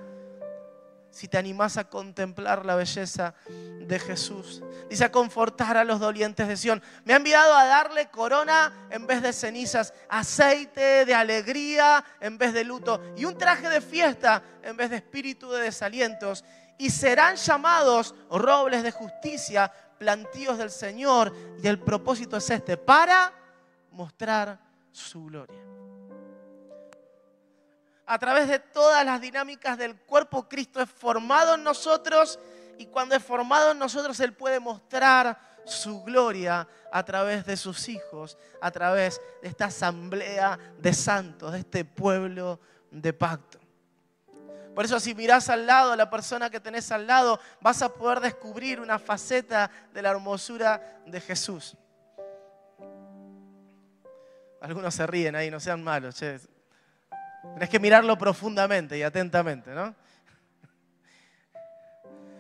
[1.12, 4.62] si te animás a contemplar la belleza de Jesús.
[4.89, 6.82] Dice a confortar a los dolientes de Sión.
[7.06, 12.54] Me ha enviado a darle corona en vez de cenizas, aceite de alegría en vez
[12.54, 16.43] de luto y un traje de fiesta en vez de espíritu de desalientos
[16.78, 21.36] y serán llamados robles de justicia, plantíos del Señor.
[21.62, 23.34] Y el propósito es este, para
[23.91, 24.60] mostrar
[24.91, 25.60] su gloria.
[28.10, 32.39] A través de todas las dinámicas del cuerpo, Cristo es formado en nosotros
[32.80, 37.88] y cuando es formado en nosotros, Él puede mostrar su gloria a través de sus
[37.88, 43.60] hijos, a través de esta asamblea de santos, de este pueblo de pacto.
[44.74, 47.93] Por eso si mirás al lado a la persona que tenés al lado, vas a
[47.93, 51.78] poder descubrir una faceta de la hermosura de Jesús.
[54.62, 56.15] Algunos se ríen ahí, no sean malos.
[56.15, 56.39] Che.
[57.54, 59.95] Tenés que mirarlo profundamente y atentamente, ¿no?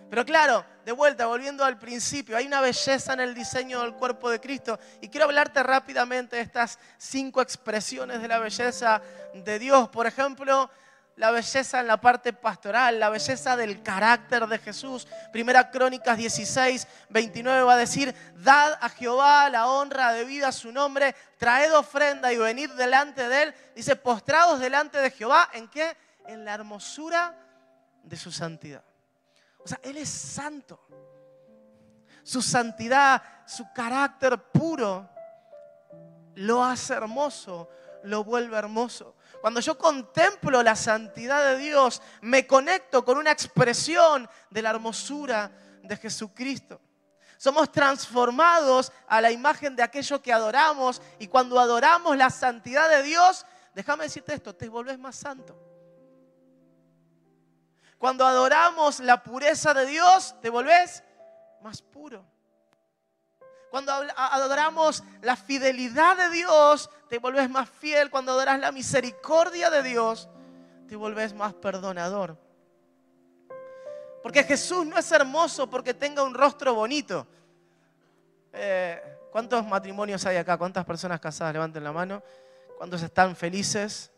[0.09, 4.29] Pero claro, de vuelta, volviendo al principio, hay una belleza en el diseño del cuerpo
[4.29, 4.79] de Cristo.
[5.01, 9.01] Y quiero hablarte rápidamente de estas cinco expresiones de la belleza
[9.35, 9.87] de Dios.
[9.89, 10.71] Por ejemplo,
[11.19, 15.05] la belleza en la parte pastoral, la belleza del carácter de Jesús.
[15.33, 20.71] Primera Crónicas 16, 29 va a decir, dad a Jehová la honra debida a su
[20.71, 23.55] nombre, traed ofrenda y venid delante de él.
[23.75, 25.97] Dice, postrados delante de Jehová, ¿en qué?
[26.25, 27.35] En la hermosura
[28.01, 28.83] de su santidad.
[29.57, 30.79] O sea, Él es santo.
[32.23, 35.09] Su santidad, su carácter puro,
[36.35, 37.69] lo hace hermoso,
[38.03, 39.17] lo vuelve hermoso.
[39.41, 45.51] Cuando yo contemplo la santidad de Dios, me conecto con una expresión de la hermosura
[45.83, 46.81] de Jesucristo.
[47.37, 53.01] Somos transformados a la imagen de aquello que adoramos y cuando adoramos la santidad de
[53.01, 55.57] Dios, déjame decirte esto, te volvés más santo.
[57.97, 61.03] Cuando adoramos la pureza de Dios, te volvés
[61.61, 62.25] más puro.
[63.69, 68.09] Cuando adoramos la fidelidad de Dios, te volvés más fiel.
[68.09, 70.29] Cuando adoras la misericordia de Dios,
[70.87, 72.37] te volvés más perdonador.
[74.23, 77.27] Porque Jesús no es hermoso porque tenga un rostro bonito.
[78.53, 79.01] Eh,
[79.31, 80.57] ¿Cuántos matrimonios hay acá?
[80.57, 82.23] ¿Cuántas personas casadas levanten la mano?
[82.77, 84.11] ¿Cuántos están felices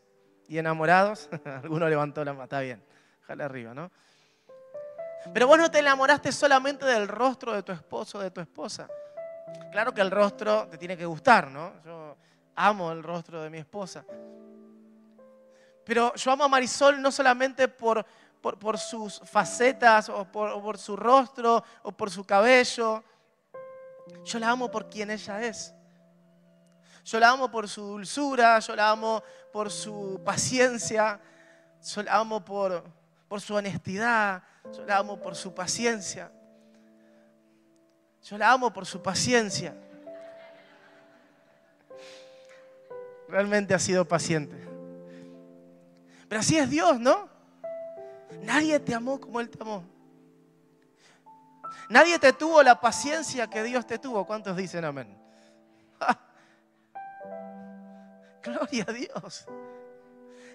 [0.48, 1.30] y enamorados?
[1.64, 2.82] Alguno levantó la mano, está bien
[3.40, 3.92] arriba, ¿no?
[5.34, 8.90] Pero vos no te enamoraste solamente del rostro de tu esposo o de tu esposa.
[9.72, 11.74] Claro que el rostro te tiene que gustar, ¿no?
[11.84, 12.18] Yo
[12.56, 14.04] amo el rostro de mi esposa.
[15.86, 18.06] Pero yo amo a Marisol no solamente por,
[18.42, 23.04] por, sus facetas o por, su rostro o por su cabello.
[24.24, 25.74] Yo la amo por quien ella es.
[27.04, 31.20] Yo la amo por su dulzura, yo la amo por su paciencia,
[31.84, 32.84] yo la amo por,
[33.28, 36.32] por su honestidad, yo la amo por su paciencia.
[38.24, 39.76] Yo la amo por su paciencia.
[43.28, 44.56] Realmente ha sido paciente.
[46.28, 47.30] Pero así es Dios, ¿no?
[48.44, 49.84] Nadie te amó como Él te amó.
[51.90, 54.26] Nadie te tuvo la paciencia que Dios te tuvo.
[54.26, 55.18] ¿Cuántos dicen amén?
[58.44, 59.46] Gloria a Dios.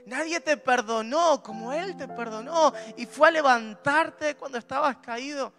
[0.07, 5.53] Nadie te perdonó como Él te perdonó y fue a levantarte cuando estabas caído.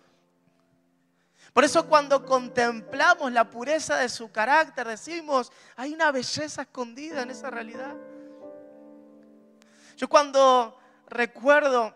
[1.58, 7.32] Por eso cuando contemplamos la pureza de su carácter, decimos, hay una belleza escondida en
[7.32, 7.96] esa realidad.
[9.96, 11.96] Yo cuando recuerdo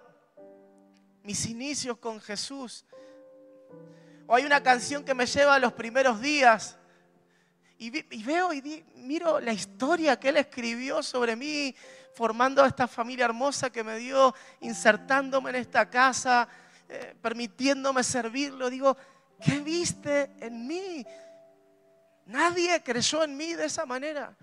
[1.22, 2.86] mis inicios con Jesús,
[4.26, 6.80] o hay una canción que me lleva a los primeros días,
[7.78, 7.92] y,
[8.24, 11.76] veo y miro la historia que Él escribió sobre mí,
[12.16, 16.48] formando esta familia hermosa que me dio, insertándome en esta casa,
[16.90, 18.68] eh, permitiéndome servirlo.
[18.68, 18.98] Digo,
[19.44, 21.06] ¿qué viste en mí?
[22.26, 24.36] Nadie creyó en mí de esa manera.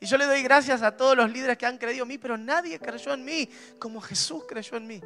[0.00, 2.36] Y yo le doy gracias a todos los líderes que han creído en mí, pero
[2.36, 3.48] nadie creyó en mí
[3.78, 5.00] como Jesús creyó en mí.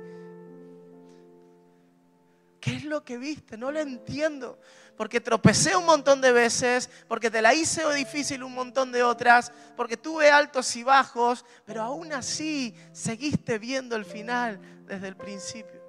[2.61, 3.57] ¿Qué es lo que viste?
[3.57, 4.59] No lo entiendo.
[4.97, 9.53] Porque tropecé un montón de veces, porque te la hice difícil un montón de otras,
[9.77, 15.81] porque tuve altos y bajos, pero aún así seguiste viendo el final desde el principio.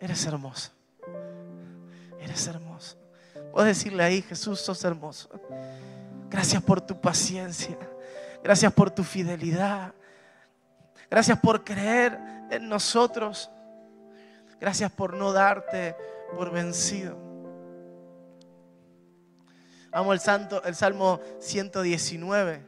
[0.00, 0.75] Eres hermoso.
[2.26, 2.96] Eres hermoso.
[3.52, 5.30] Puedes decirle ahí, Jesús, sos hermoso.
[6.28, 7.78] Gracias por tu paciencia.
[8.42, 9.94] Gracias por tu fidelidad.
[11.08, 12.18] Gracias por creer
[12.50, 13.48] en nosotros.
[14.60, 15.94] Gracias por no darte
[16.34, 17.16] por vencido.
[19.92, 22.60] Amo el, santo, el Salmo 119.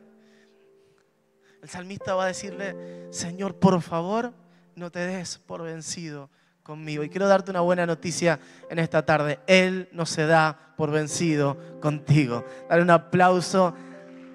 [1.62, 4.33] El salmista va a decirle, Señor, por favor,
[4.77, 6.31] no te des por vencido
[6.68, 7.02] conmigo.
[7.02, 9.40] Y quiero darte una buena noticia en esta tarde.
[9.46, 12.45] Él no se da por vencido contigo.
[12.68, 13.74] Dale un aplauso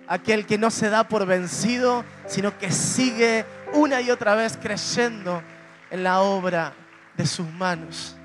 [0.07, 4.57] a aquel que no se da por vencido, sino que sigue una y otra vez
[4.57, 5.43] creyendo
[5.91, 6.73] en la obra
[7.15, 8.17] de sus manos.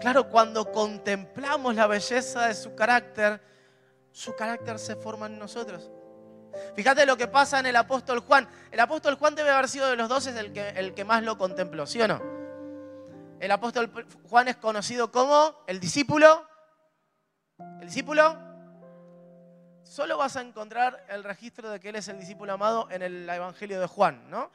[0.00, 3.40] Claro, cuando contemplamos la belleza de su carácter,
[4.12, 5.90] su carácter se forma en nosotros.
[6.74, 8.48] Fíjate lo que pasa en el apóstol Juan.
[8.70, 11.38] El apóstol Juan debe haber sido de los dos el que, el que más lo
[11.38, 12.20] contempló, ¿sí o no?
[13.40, 13.90] El apóstol
[14.28, 16.46] Juan es conocido como el discípulo.
[17.80, 18.48] ¿El discípulo?
[19.88, 23.28] solo vas a encontrar el registro de que él es el discípulo amado en el
[23.28, 24.50] Evangelio de Juan, ¿no?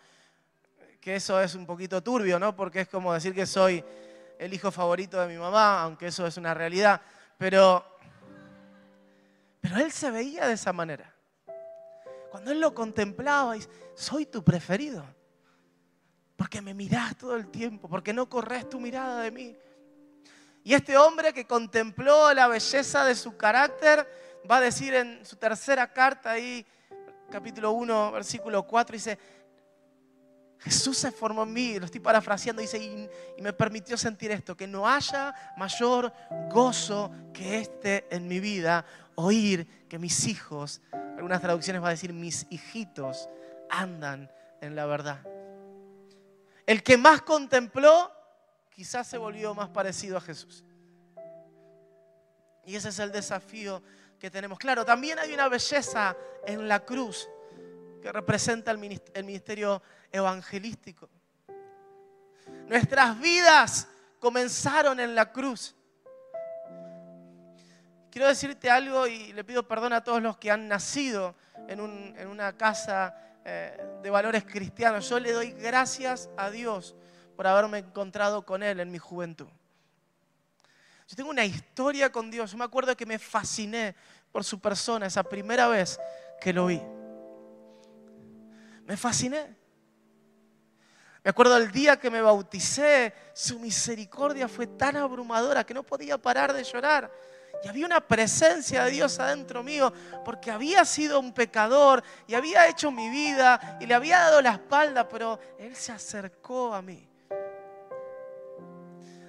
[1.02, 2.56] Que eso es un poquito turbio, ¿no?
[2.56, 3.84] Porque es como decir que soy
[4.38, 7.02] el hijo favorito de mi mamá, aunque eso es una realidad.
[7.38, 7.84] Pero,
[9.60, 11.13] pero él se veía de esa manera.
[12.34, 13.64] Cuando él lo contemplaba, y
[13.94, 15.06] soy tu preferido.
[16.36, 19.56] Porque me mirás todo el tiempo, porque no corres tu mirada de mí.
[20.64, 24.08] Y este hombre que contempló la belleza de su carácter,
[24.50, 26.66] va a decir en su tercera carta ahí,
[27.30, 29.20] capítulo 1, versículo 4, dice,
[30.64, 34.56] Jesús se formó en mí, lo estoy parafraseando, dice, y, y, me permitió sentir esto,
[34.56, 36.14] que no haya mayor
[36.50, 38.86] gozo que este en mi vida,
[39.16, 40.82] oír que mis hijos,
[41.18, 43.28] algunas traducciones va a decir, mis hijitos
[43.70, 45.20] andan en la verdad.
[46.66, 48.10] El que más contempló,
[48.70, 50.64] quizás se volvió más parecido a Jesús.
[52.66, 53.84] Y ese es el desafío
[54.18, 54.58] que tenemos.
[54.58, 57.28] Claro, también hay una belleza en la cruz
[58.04, 59.82] que representa el ministerio
[60.12, 61.10] evangelístico.
[62.68, 63.88] Nuestras vidas
[64.20, 65.74] comenzaron en la cruz.
[68.12, 71.34] Quiero decirte algo y le pido perdón a todos los que han nacido
[71.70, 75.08] en, un, en una casa eh, de valores cristianos.
[75.08, 76.96] Yo le doy gracias a Dios
[77.38, 79.48] por haberme encontrado con Él en mi juventud.
[81.08, 82.52] Yo tengo una historia con Dios.
[82.52, 83.96] Yo me acuerdo que me fasciné
[84.30, 85.98] por su persona esa primera vez
[86.42, 86.82] que lo vi.
[88.86, 89.56] Me fasciné.
[91.24, 96.18] Me acuerdo el día que me bauticé, su misericordia fue tan abrumadora que no podía
[96.18, 97.10] parar de llorar.
[97.64, 99.94] Y había una presencia de Dios adentro mío,
[100.26, 104.52] porque había sido un pecador y había hecho mi vida y le había dado la
[104.52, 107.08] espalda, pero Él se acercó a mí.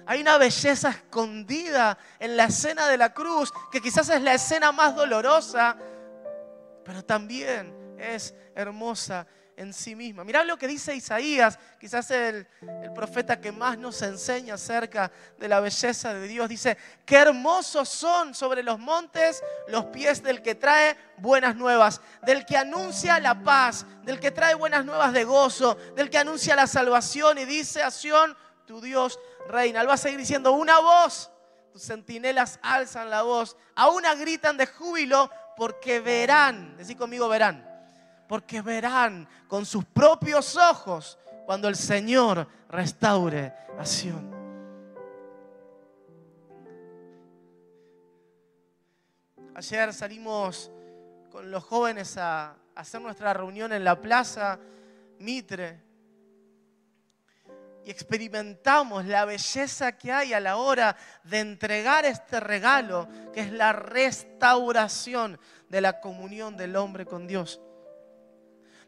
[0.05, 4.73] Hay una belleza escondida en la escena de la cruz, que quizás es la escena
[4.73, 5.77] más dolorosa,
[6.83, 9.25] pero también es hermosa
[9.57, 10.23] en sí misma.
[10.23, 12.47] Mirá lo que dice Isaías, quizás el,
[12.93, 16.49] profeta que más nos enseña acerca de la belleza de Dios.
[16.49, 22.45] Dice, qué hermosos son sobre los montes los pies del que trae buenas nuevas, del
[22.45, 26.67] que anuncia la paz, del que trae buenas nuevas de gozo, del que anuncia la
[26.67, 27.91] salvación y dice a
[28.65, 29.81] tu Dios reina.
[29.81, 31.31] Él va a seguir diciendo una voz.
[31.71, 33.57] Tus centinelas alzan la voz.
[33.75, 36.77] A una gritan de júbilo porque verán.
[36.77, 37.74] Decí conmigo, verán.
[38.27, 44.33] Porque verán con sus propios ojos cuando el Señor restaure a Sion.
[49.53, 50.69] Ayer salimos
[51.31, 54.59] con los jóvenes a hacer nuestra reunión en la plaza
[55.19, 55.81] Mitre
[57.85, 63.51] y experimentamos la belleza que hay a la hora de entregar este regalo, que es
[63.51, 67.61] la restauración de la comunión del hombre con Dios.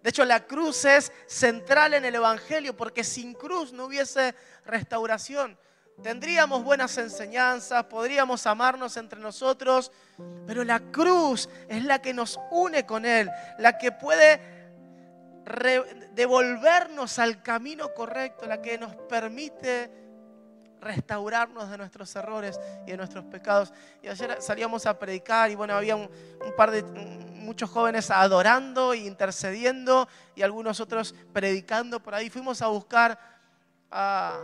[0.08, 4.36] De hecho, la cruz es central en el Evangelio, porque sin cruz no hubiese
[4.66, 5.60] restauración.
[6.02, 9.92] Tendríamos buenas enseñanzas, podríamos amarnos entre nosotros,
[10.46, 13.30] pero la cruz es la que nos une con Él,
[13.60, 14.40] la que puede
[16.14, 19.92] devolvernos al camino correcto, la que nos permite
[20.80, 23.74] restaurarnos de nuestros errores y de nuestros pecados.
[24.02, 26.10] Y ayer salíamos a predicar y bueno, había un,
[26.56, 26.82] par de
[27.48, 32.30] muchos jóvenes adorando e intercediendo y algunos otros predicando por ahí.
[32.30, 33.18] Fuimos a buscar
[33.90, 34.38] a,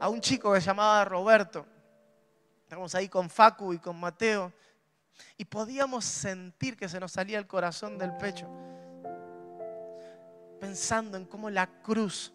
[0.00, 1.64] a un chico que se llamaba Roberto.
[2.64, 4.52] Estamos ahí con Facu y con Mateo
[5.36, 8.48] y podíamos sentir que se nos salía el corazón del pecho
[10.60, 12.32] pensando en cómo la cruz,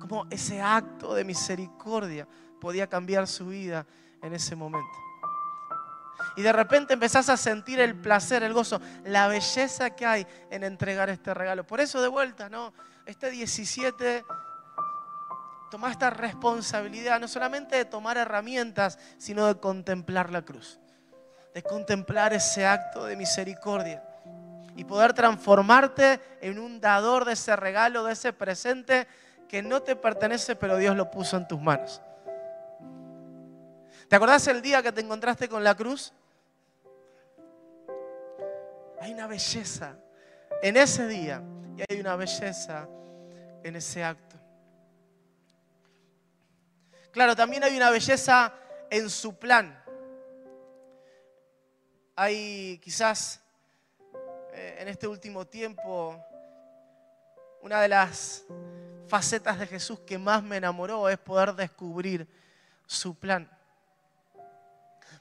[0.00, 2.26] cómo ese acto de misericordia
[2.60, 3.86] podía cambiar su vida
[4.22, 5.09] en ese momento.
[6.40, 10.64] Y de repente empezás a sentir el placer, el gozo, la belleza que hay en
[10.64, 11.66] entregar este regalo.
[11.66, 12.72] Por eso de vuelta, ¿no?
[13.04, 14.24] Este 17
[15.70, 20.80] toma esta responsabilidad, no solamente de tomar herramientas, sino de contemplar la cruz,
[21.52, 24.02] de contemplar ese acto de misericordia
[24.76, 29.06] y poder transformarte en un dador de ese regalo, de ese presente
[29.46, 32.00] que no te pertenece, pero Dios lo puso en tus manos.
[34.08, 36.14] ¿Te acordás el día que te encontraste con la cruz?
[39.00, 39.96] Hay una belleza
[40.62, 41.42] en ese día
[41.74, 42.86] y hay una belleza
[43.64, 44.36] en ese acto.
[47.10, 48.52] Claro, también hay una belleza
[48.90, 49.82] en su plan.
[52.14, 53.40] Hay quizás
[54.52, 56.22] eh, en este último tiempo,
[57.62, 58.44] una de las
[59.08, 62.28] facetas de Jesús que más me enamoró es poder descubrir
[62.86, 63.50] su plan.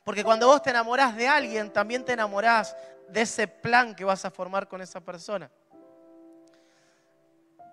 [0.03, 2.75] Porque cuando vos te enamorás de alguien, también te enamorás
[3.11, 5.49] de ese plan que vas a formar con esa persona.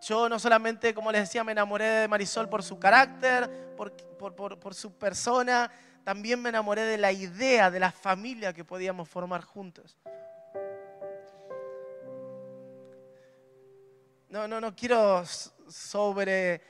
[0.03, 4.93] Yo no solamente, como les decía, me enamoré de Marisol por su carácter, por, su
[4.93, 5.71] persona,
[6.05, 9.97] también me enamoré de la idea, de la familia que podíamos formar juntos.
[14.29, 15.25] No, no, no quiero
[15.69, 16.63] sobre...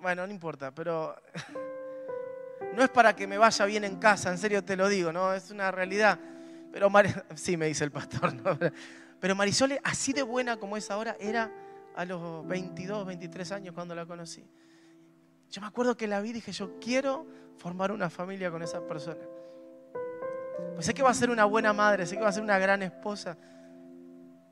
[0.00, 1.14] Bueno, no importa, pero
[2.74, 5.34] no es para que me vaya bien en casa, en serio te lo digo, ¿no?
[5.34, 6.18] Es una realidad.
[6.72, 6.90] Pero
[7.34, 8.34] sí, me dice el pastor.
[9.20, 11.50] Pero Marisol, así de buena como es ahora, era
[11.96, 14.44] a los 22, 23 años cuando la conocí.
[15.50, 18.86] Yo me acuerdo que la vi y dije, yo quiero formar una familia con esa
[18.86, 19.24] persona.
[20.74, 22.58] Pues sé que va a ser una buena madre, sé que va a ser una
[22.58, 23.36] gran esposa.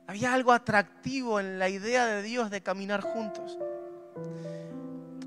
[0.07, 3.57] Había algo atractivo en la idea de Dios de caminar juntos.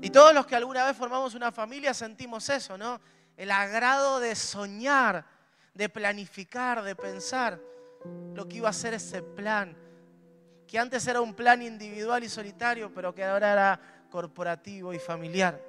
[0.01, 2.99] Y todos los que alguna vez formamos una familia sentimos eso, ¿no?
[3.37, 5.25] El agrado de soñar,
[5.73, 7.59] de planificar, de pensar
[8.33, 9.75] lo que iba a ser ese plan,
[10.67, 15.61] que antes era un plan individual y solitario, pero que ahora era corporativo y familiar.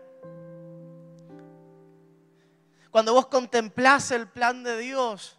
[2.91, 5.39] Cuando vos contemplás el plan de Dios,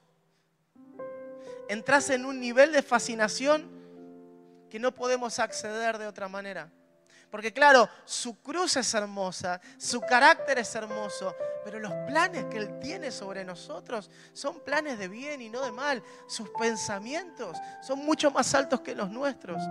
[1.69, 3.69] entras en un nivel de fascinación
[4.69, 6.71] que no podemos acceder de otra manera.
[7.29, 12.79] Porque claro, su cruz es hermosa, su carácter es hermoso, pero los planes que Él
[12.79, 16.03] tiene sobre nosotros son planes de bien y no de mal.
[16.27, 19.61] Sus pensamientos son mucho más altos que los nuestros.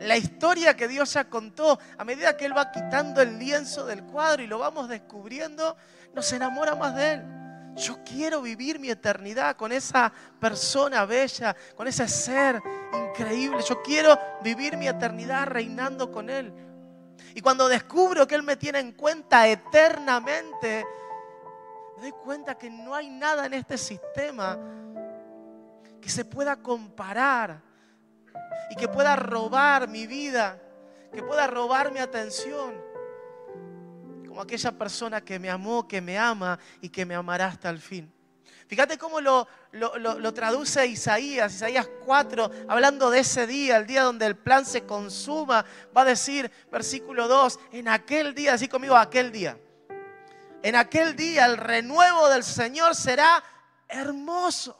[0.00, 4.04] La historia que Dios ya contó, a medida que Él va quitando el lienzo del
[4.04, 5.76] cuadro y lo vamos descubriendo,
[6.14, 7.24] nos enamora más de Él.
[7.76, 12.62] Yo quiero vivir mi eternidad con esa persona bella, con ese ser
[12.92, 13.62] increíble.
[13.66, 16.52] Yo quiero vivir mi eternidad reinando con Él.
[17.36, 20.86] Y cuando descubro que Él me tiene en cuenta eternamente,
[21.94, 24.58] me doy cuenta que no hay nada en este sistema
[26.00, 27.60] que se pueda comparar
[28.70, 30.58] y que pueda robar mi vida,
[31.12, 32.74] que pueda robar mi atención
[34.26, 37.80] como aquella persona que me amó, que me ama y que me amará hasta el
[37.80, 38.10] fin.
[38.68, 44.26] Fíjate cómo lo, lo, traduce Isaías, Isaías 4, hablando de ese día, el día donde
[44.26, 45.64] el plan se consuma.
[45.96, 49.56] Va a decir, versículo 2, en aquel día, así conmigo, aquel día.
[50.62, 53.42] En aquel día el renuevo del Señor será
[53.88, 54.76] hermoso.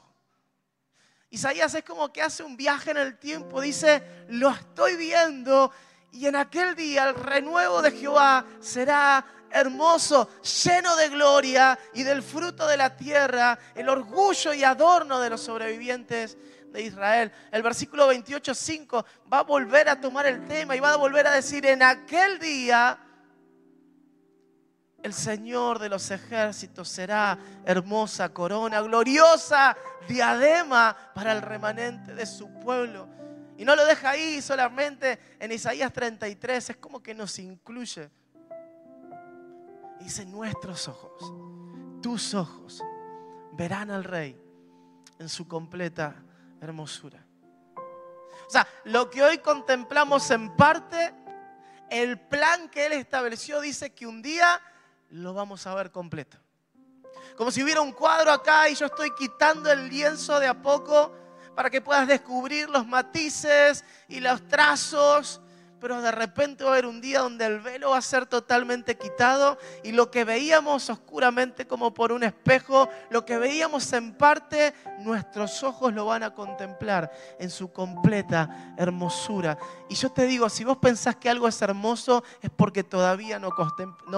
[1.31, 5.71] Isaías es como que hace un viaje en el tiempo, dice, lo estoy viendo
[6.11, 10.29] y en aquel día el renuevo de Jehová será hermoso,
[10.65, 15.41] lleno de gloria y del fruto de la tierra, el orgullo y adorno de los
[15.41, 16.37] sobrevivientes
[16.73, 17.33] de Israel.
[17.51, 21.27] El versículo 28, 5 va a volver a tomar el tema y va a volver
[21.27, 22.99] a decir, en aquel día
[25.03, 29.77] el Señor de los ejércitos será hermosa corona, gloriosa
[30.09, 33.09] diadema para el remanente de su pueblo.
[33.57, 38.11] Y no lo deja ahí solamente en Isaías 33, es como que nos incluye
[40.01, 41.33] Dice, nuestros ojos,
[42.03, 42.83] tus ojos,
[43.53, 44.41] verán al rey
[45.19, 46.23] en su completa
[46.61, 47.25] hermosura.
[48.47, 51.13] O sea, lo que hoy contemplamos en parte,
[51.91, 54.61] el plan que Él estableció dice que un día
[55.11, 56.39] lo vamos a ver completo.
[57.37, 61.13] Como si hubiera un cuadro acá y yo estoy quitando el lienzo de a poco
[61.55, 65.41] para que puedas descubrir los matices y los trazos
[65.81, 68.97] pero de repente va a haber un día donde el velo va a ser totalmente
[68.97, 74.75] quitado y lo que veíamos oscuramente como por un espejo, lo que veíamos en parte,
[75.01, 79.59] nuestros ojos lo van a contemplar en su completa hermosura.
[79.89, 83.51] Y yo te digo, si vos pensás que algo es hermoso, es porque todavía no,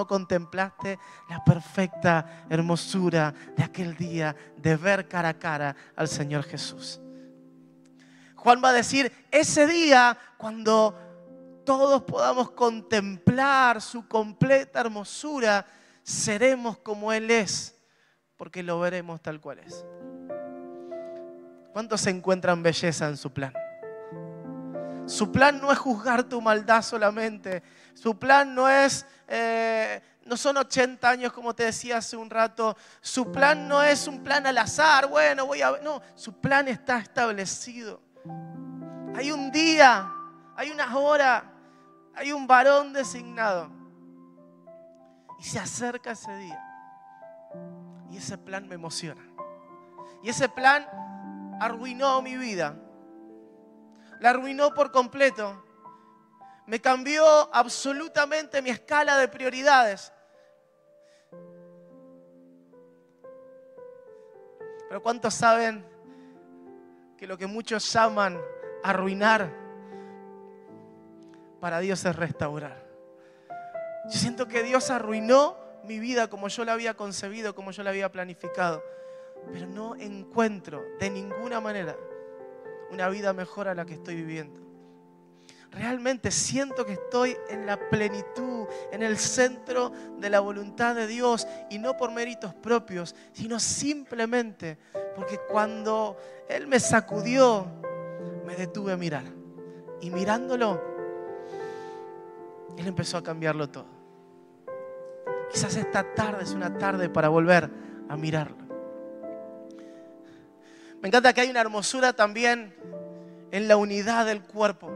[0.07, 0.99] contemplaste
[1.29, 7.01] la perfecta hermosura de aquel día de ver cara a cara al Señor Jesús.
[8.35, 11.08] Juan va a decir, ese día cuando
[11.69, 15.63] todos podamos contemplar su completa hermosura,
[16.01, 17.75] seremos como Él es,
[18.37, 19.85] porque lo veremos tal cual es.
[21.71, 23.53] ¿Cuántos se encuentran belleza en su plan?
[25.05, 27.61] Su plan no es juzgar tu maldad solamente.
[27.93, 32.75] Su plan no es, eh, no son 80 años como te decía hace un rato.
[32.99, 35.07] Su plan no es un plan al azar.
[35.07, 35.77] Bueno, voy a...
[35.83, 38.01] No, su plan está establecido.
[39.15, 40.11] Hay un día,
[40.55, 41.58] hay una hora,
[42.19, 43.69] hay un varón designado.
[45.39, 46.61] Y se acerca ese día.
[48.11, 49.25] Y ese plan me emociona.
[50.21, 50.85] Y ese plan
[51.61, 52.75] arruinó mi vida.
[54.19, 55.63] La arruinó por completo.
[56.65, 57.23] Me cambió
[57.55, 60.11] absolutamente mi escala de prioridades.
[64.89, 65.85] Pero ¿cuántos saben
[67.17, 68.41] que lo que muchos llaman
[68.83, 69.68] arruinar,
[71.59, 72.87] para Dios es restaurar?
[74.05, 77.89] Yo siento que Dios arruinó mi vida como yo la había concebido, como yo la
[77.91, 78.83] había planificado.
[79.51, 81.95] Pero no encuentro de ninguna manera
[82.91, 84.59] una vida mejor a la que estoy viviendo.
[85.71, 91.47] Realmente siento que estoy en la plenitud, en el centro de la voluntad de Dios
[91.69, 94.79] y no por méritos propios, sino simplemente
[95.15, 97.67] porque cuando Él me sacudió,
[98.45, 99.25] me detuve a mirar.
[100.01, 100.81] Y mirándolo,
[102.79, 103.87] Él empezó a cambiarlo todo.
[105.51, 107.69] Quizás esta tarde es una tarde para volver
[108.07, 108.55] a mirarlo.
[111.01, 112.73] Me encanta que hay una hermosura también
[113.51, 114.89] en la unidad del cuerpo.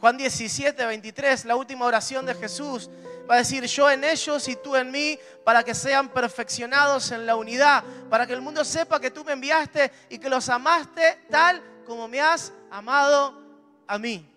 [0.00, 2.88] Juan 17, 23, la última oración de Jesús,
[3.30, 7.26] va a decir, yo en ellos y tú en mí, para que sean perfeccionados en
[7.26, 11.18] la unidad, para que el mundo sepa que tú me enviaste y que los amaste
[11.28, 13.38] tal como me has amado
[13.86, 14.35] a mí.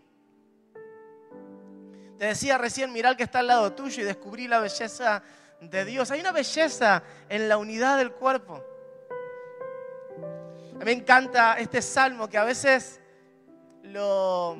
[2.19, 5.23] Te decía recién, mirar que está al lado tuyo y descubrí la belleza
[5.61, 6.11] de Dios.
[6.11, 8.61] Hay una belleza en la unidad del cuerpo.
[10.73, 12.99] A mí me encanta este salmo que a veces
[13.83, 14.57] lo,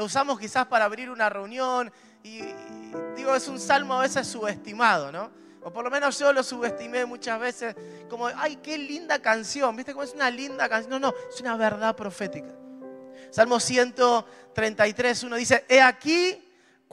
[0.00, 1.92] usamos quizás para abrir una reunión
[2.22, 2.40] y
[3.14, 5.30] digo, es un salmo a veces subestimado, ¿no?
[5.60, 7.76] O por lo menos yo lo subestimé muchas veces
[8.08, 10.98] como, ay, qué linda canción, ¿viste cómo es una linda canción?
[10.98, 12.54] No, no, es una verdad profética.
[13.30, 16.43] Salmo 133, uno dice, he aquí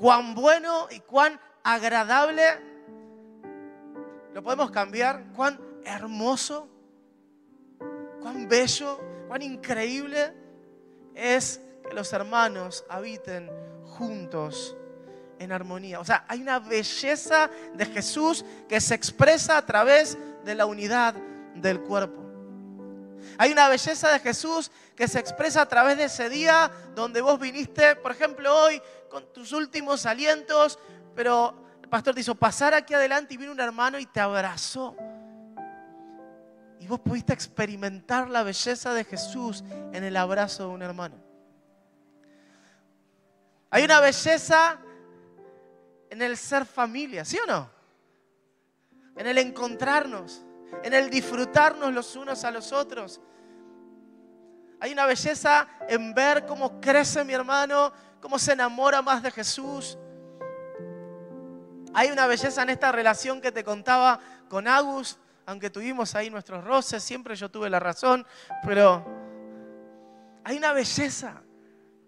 [0.01, 2.43] cuán bueno y cuán agradable,
[4.33, 6.67] lo podemos cambiar, cuán hermoso,
[8.19, 10.33] cuán bello, cuán increíble
[11.13, 13.51] es que los hermanos habiten
[13.85, 14.75] juntos
[15.37, 15.99] en armonía.
[15.99, 21.13] O sea, hay una belleza de Jesús que se expresa a través de la unidad
[21.53, 22.30] del cuerpo.
[23.41, 27.39] Hay una belleza de Jesús que se expresa a través de ese día donde vos
[27.39, 28.79] viniste, por ejemplo, hoy
[29.09, 30.77] con tus últimos alientos,
[31.15, 34.95] pero el pastor te hizo pasar aquí adelante y vino un hermano y te abrazó.
[36.79, 41.15] Y vos pudiste experimentar la belleza de Jesús en el abrazo de un hermano.
[43.71, 44.77] Hay una belleza
[46.11, 47.71] en el ser familia, ¿sí o no?
[49.17, 50.43] En el encontrarnos,
[50.83, 53.19] en el disfrutarnos los unos a los otros.
[54.81, 59.95] Hay una belleza en ver cómo crece mi hermano, cómo se enamora más de Jesús.
[61.93, 64.19] Hay una belleza en esta relación que te contaba
[64.49, 68.25] con Agus, aunque tuvimos ahí nuestros roces, siempre yo tuve la razón,
[68.65, 69.05] pero
[70.43, 71.43] hay una belleza.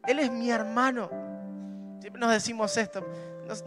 [0.08, 1.12] Él es mi hermano.
[2.02, 3.06] Siempre nos decimos esto,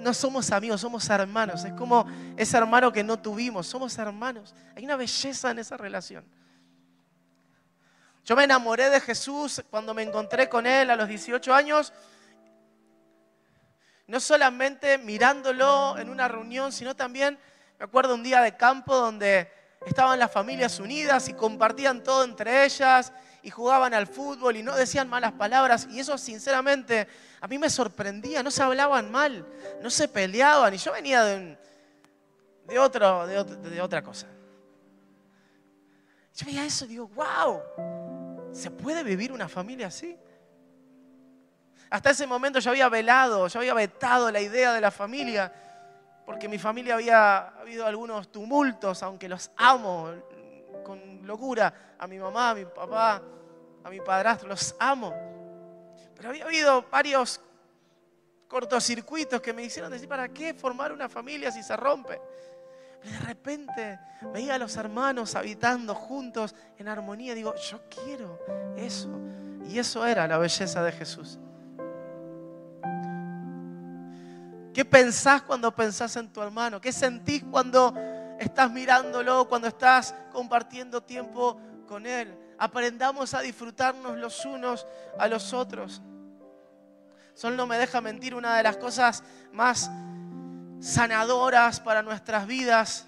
[0.01, 1.65] no, somos amigos, somos hermanos.
[1.65, 4.53] Es como ese hermano que no tuvimos, somos hermanos.
[4.75, 6.25] Hay una belleza en esa relación.
[8.27, 11.93] Yo me enamoré de Jesús cuando me encontré con Él a los 18 años
[14.07, 17.39] no solamente mirándolo en una reunión, sino también,
[17.79, 19.51] me acuerdo un día de campo donde
[19.85, 23.13] estaban las familias unidas y compartían todo entre ellas
[23.43, 25.89] y jugaban al fútbol y no decían malas palabras.
[25.91, 27.09] Y eso sinceramente
[27.41, 29.45] a mí me sorprendía, no se hablaban mal,
[29.83, 30.75] no se peleaban.
[30.75, 31.59] Y yo venía de,
[32.67, 34.27] de, otro, de, de otra cosa.
[36.35, 37.63] Yo veía eso y digo, wow,
[38.57, 40.19] ¿se puede vivir una familia así?
[41.91, 45.53] Hasta ese momento yo había velado, yo había vetado la idea de la familia,
[46.25, 50.11] porque mi familia había habido algunos tumultos, aunque los amo
[50.85, 53.23] con locura, a mi mamá, a mi papá,
[53.85, 55.13] a mi padrastro, los amo.
[56.17, 57.41] Pero había habido varios
[58.49, 62.21] cortocircuitos que me hicieron decir, ¿para qué formar una familia si se rompe?
[63.01, 64.01] Pero de repente
[64.33, 67.35] veía a los hermanos habitando juntos en armonía.
[67.35, 68.39] Digo, yo quiero
[68.77, 69.09] eso.
[69.69, 71.39] Y eso era la belleza de Jesús.
[74.73, 76.81] ¿Qué pensás cuando pensás en tu hermano?
[76.81, 77.95] ¿Qué sentís cuando
[78.39, 82.37] estás mirándolo, cuando estás compartiendo tiempo con él?
[82.59, 84.87] Aprendamos a disfrutarnos los unos
[85.19, 86.03] a los otros.
[87.33, 89.23] Sol no me deja mentir, una de las cosas
[89.53, 89.91] más
[90.87, 93.07] sanadoras para nuestras vidas,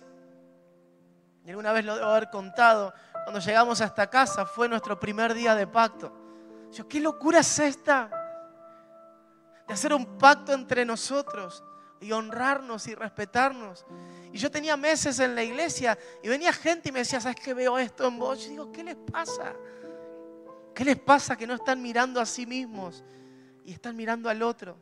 [1.44, 2.92] y alguna vez lo debo haber contado,
[3.24, 6.12] cuando llegamos a esta casa fue nuestro primer día de pacto.
[6.72, 8.10] Yo, ¿qué locura es esta?
[9.68, 11.62] de hacer un pacto entre nosotros
[12.00, 13.84] y honrarnos y respetarnos.
[14.32, 17.52] Y yo tenía meses en la iglesia y venía gente y me decía, ¿sabes qué
[17.52, 18.42] veo esto en vos?
[18.44, 19.54] Yo digo, ¿qué les pasa?
[20.74, 23.04] ¿Qué les pasa que no están mirando a sí mismos
[23.64, 24.78] y están mirando al otro?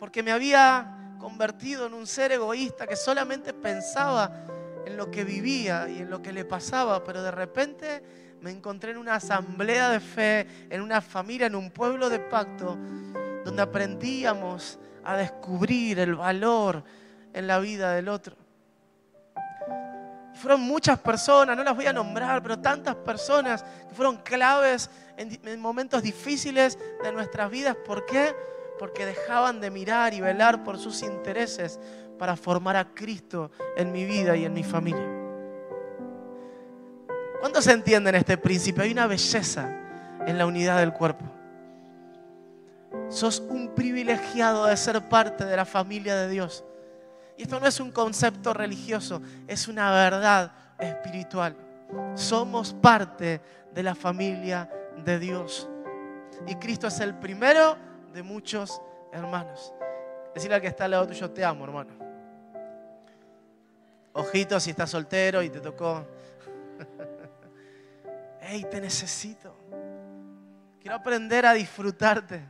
[0.00, 4.44] Porque me había convertido en un ser egoísta que solamente pensaba
[4.86, 8.02] en lo que vivía y en lo que le pasaba, pero de repente
[8.40, 12.78] me encontré en una asamblea de fe, en una familia, en un pueblo de pacto,
[13.44, 16.84] donde aprendíamos a descubrir el valor
[17.32, 18.36] en la vida del otro.
[20.34, 25.60] Fueron muchas personas, no las voy a nombrar, pero tantas personas que fueron claves en,
[25.60, 27.76] momentos difíciles de nuestras vidas.
[27.84, 28.36] ¿Por qué?
[28.78, 31.78] Porque dejaban de mirar y velar por sus intereses
[32.18, 35.06] para formar a Cristo en mi vida y en mi familia.
[37.40, 38.82] ¿Cuántos entienden este principio?
[38.82, 39.68] Hay una belleza
[40.26, 41.24] en la unidad del cuerpo.
[43.08, 46.64] Sos un privilegiado de ser parte de la familia de Dios.
[47.36, 51.56] Y esto no es un concepto religioso, es una verdad espiritual.
[52.14, 53.40] Somos parte
[53.72, 54.68] de la familia
[55.04, 55.68] de Dios.
[56.46, 57.76] Y Cristo es el primero
[58.12, 58.80] de muchos
[59.12, 59.72] hermanos.
[60.34, 61.90] Decirle al que está al lado tuyo, te amo, hermano.
[64.12, 66.06] Ojito si estás soltero y te tocó.
[68.40, 69.56] hey, te necesito.
[70.80, 72.42] Quiero aprender a disfrutarte.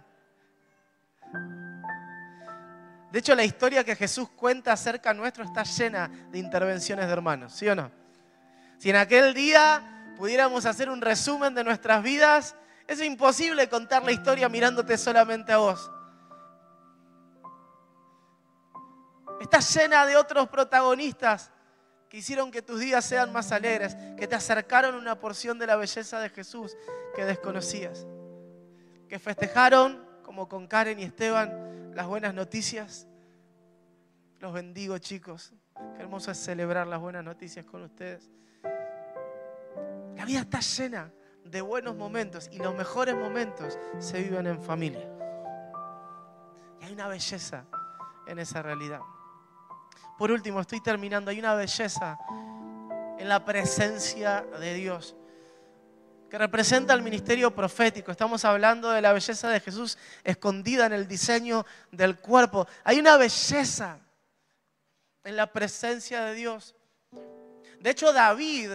[3.11, 7.55] De hecho, la historia que Jesús cuenta acerca nuestro está llena de intervenciones de hermanos,
[7.55, 7.91] ¿sí o no?
[8.77, 12.55] Si en aquel día pudiéramos hacer un resumen de nuestras vidas,
[12.89, 15.91] es imposible contar la historia mirándote solamente a vos.
[19.43, 21.51] Está llena de otros protagonistas
[22.09, 25.77] que hicieron que tus días sean más alegres, que te acercaron una porción de la
[25.77, 26.77] belleza de Jesús
[27.15, 28.07] que desconocías,
[29.07, 33.07] que festejaron, como con Karen y Esteban, las buenas noticias.
[34.41, 35.53] Los bendigo chicos,
[35.95, 38.31] qué hermoso es celebrar las buenas noticias con ustedes.
[40.17, 41.13] La vida está llena
[41.51, 45.09] de buenos momentos y los mejores momentos se viven en familia.
[46.81, 47.65] Y hay una belleza
[48.27, 49.01] en esa realidad.
[50.19, 52.19] Por último, estoy terminando, hay una belleza
[53.19, 55.17] en la presencia de Dios
[56.29, 58.11] que representa el ministerio profético.
[58.11, 62.67] Estamos hablando de la belleza de Jesús escondida en el diseño del cuerpo.
[62.85, 63.99] Hay una belleza
[65.25, 66.75] en la presencia de Dios.
[67.81, 68.73] De hecho, David,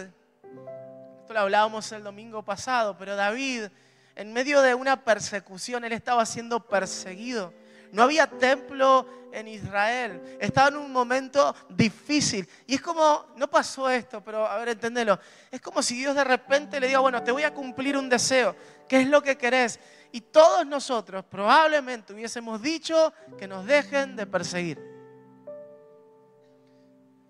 [1.24, 3.68] esto lo hablábamos el domingo pasado, pero David,
[4.14, 7.54] en medio de una persecución, él estaba siendo perseguido.
[7.92, 10.36] No había templo en Israel.
[10.38, 12.46] Estaba en un momento difícil.
[12.66, 15.18] Y es como, no pasó esto, pero a ver, entendelo.
[15.50, 18.54] Es como si Dios de repente le diga, bueno, te voy a cumplir un deseo.
[18.86, 19.80] ¿Qué es lo que querés?
[20.12, 24.78] Y todos nosotros probablemente hubiésemos dicho que nos dejen de perseguir.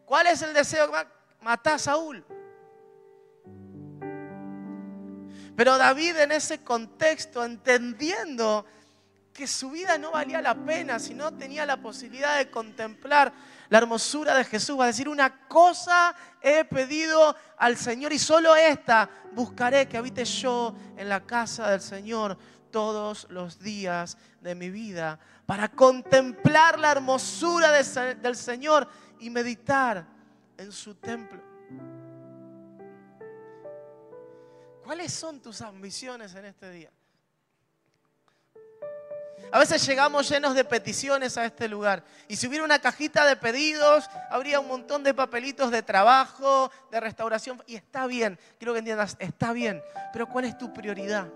[0.05, 0.91] ¿Cuál es el deseo?
[1.41, 2.25] Matar a Saúl.
[5.57, 8.67] Pero David en ese contexto, entendiendo
[9.33, 13.33] que su vida no valía la pena si no tenía la posibilidad de contemplar
[13.69, 14.79] la hermosura de Jesús.
[14.79, 20.25] Va a decir, una cosa he pedido al Señor y solo esta buscaré que habite
[20.25, 22.39] yo en la casa del Señor
[22.71, 28.89] todos los días de mi vida para contemplar la hermosura del Señor
[29.19, 30.07] y meditar
[30.57, 31.54] en su templo.
[34.85, 36.91] ¿Cuáles son tus ambiciones en este día?
[39.51, 42.05] A veces llegamos llenos de peticiones a este lugar.
[42.29, 47.01] Y si hubiera una cajita de pedidos, habría un montón de papelitos de trabajo, de
[47.01, 47.63] restauración.
[47.67, 49.83] Y está bien, quiero que entiendas, está bien.
[50.13, 51.29] Pero ¿cuál es tu prioridad?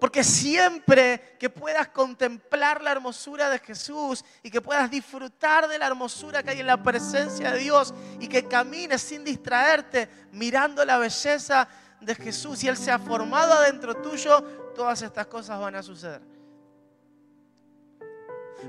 [0.00, 5.88] Porque siempre que puedas contemplar la hermosura de Jesús y que puedas disfrutar de la
[5.88, 10.98] hermosura que hay en la presencia de Dios y que camines sin distraerte mirando la
[10.98, 11.68] belleza
[12.00, 14.40] de Jesús y Él se ha formado adentro tuyo,
[14.74, 16.22] todas estas cosas van a suceder.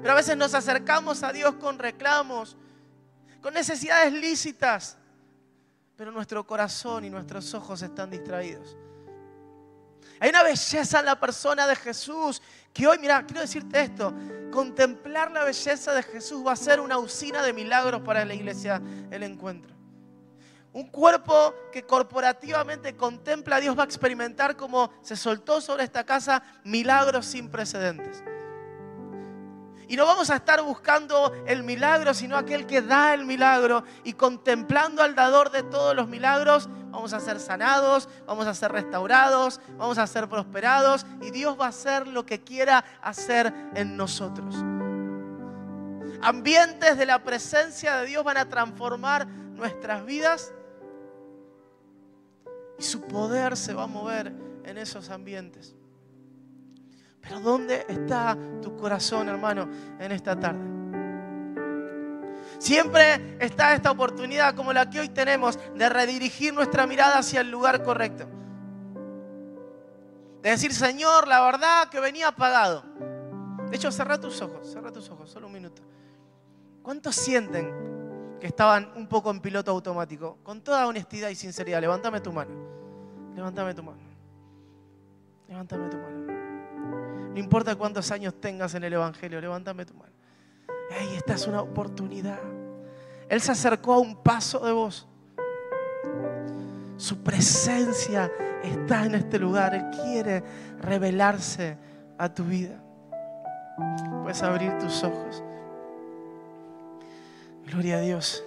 [0.01, 2.57] Pero a veces nos acercamos a Dios con reclamos,
[3.41, 4.97] con necesidades lícitas,
[5.95, 8.75] pero nuestro corazón y nuestros ojos están distraídos.
[10.19, 12.41] Hay una belleza en la persona de Jesús
[12.73, 14.13] que hoy, mira, quiero decirte esto,
[14.51, 18.81] contemplar la belleza de Jesús va a ser una usina de milagros para la iglesia,
[19.11, 19.75] el encuentro.
[20.71, 26.03] Un cuerpo que corporativamente contempla a Dios va a experimentar como se soltó sobre esta
[26.03, 28.23] casa milagros sin precedentes.
[29.89, 33.83] Y no vamos a estar buscando el milagro, sino aquel que da el milagro.
[34.03, 38.71] Y contemplando al dador de todos los milagros, vamos a ser sanados, vamos a ser
[38.71, 41.05] restaurados, vamos a ser prosperados.
[41.21, 44.55] Y Dios va a hacer lo que quiera hacer en nosotros.
[46.21, 50.53] Ambientes de la presencia de Dios van a transformar nuestras vidas
[52.77, 54.33] y su poder se va a mover
[54.63, 55.75] en esos ambientes.
[57.21, 59.69] Pero ¿dónde está tu corazón, hermano,
[59.99, 60.78] en esta tarde?
[62.59, 67.49] Siempre está esta oportunidad como la que hoy tenemos de redirigir nuestra mirada hacia el
[67.49, 68.27] lugar correcto.
[70.41, 72.83] De decir, Señor, la verdad que venía apagado.
[73.69, 75.81] De hecho, cerra tus ojos, cerra tus ojos, solo un minuto.
[76.83, 80.37] ¿Cuántos sienten que estaban un poco en piloto automático?
[80.43, 82.51] Con toda honestidad y sinceridad, levántame tu mano.
[83.35, 83.99] Levántame tu mano.
[85.47, 86.33] Levántame tu mano.
[87.33, 90.08] No importa cuántos años tengas en el Evangelio, levántame tu mano.
[90.89, 92.39] Hey, esta es una oportunidad.
[93.29, 95.07] Él se acercó a un paso de vos.
[96.97, 98.31] Su presencia
[98.63, 99.75] está en este lugar.
[99.75, 100.43] Él quiere
[100.81, 101.77] revelarse
[102.17, 102.81] a tu vida.
[104.23, 105.43] Puedes abrir tus ojos.
[107.65, 108.43] Gloria a Dios.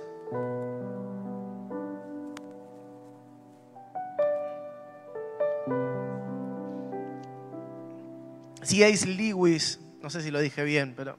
[8.63, 9.07] C.A.S.
[9.07, 11.17] Lewis, no sé si lo dije bien, pero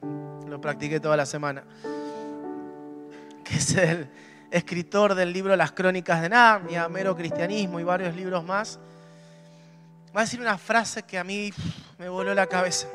[0.54, 1.64] lo practiqué toda la semana,
[3.42, 4.08] que es el
[4.52, 8.78] escritor del libro Las Crónicas de Narnia, Mero Cristianismo y varios libros más,
[10.16, 11.52] va a decir una frase que a mí
[11.98, 12.86] me voló la cabeza.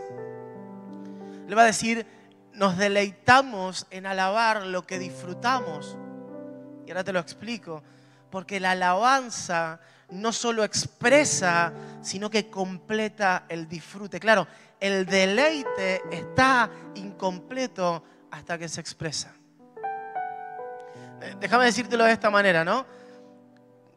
[1.50, 2.08] Le va a decir,
[2.54, 5.98] nos deleitamos en alabar lo que disfrutamos.
[6.88, 7.84] Y ahora te lo explico,
[8.30, 9.82] porque la alabanza
[10.12, 14.20] no solo expresa, sino que completa el disfrute.
[14.20, 14.48] Claro,
[14.80, 19.34] el deleite está incompleto hasta que se expresa.
[21.22, 22.86] Eh, déjame decírtelo de esta manera, ¿no?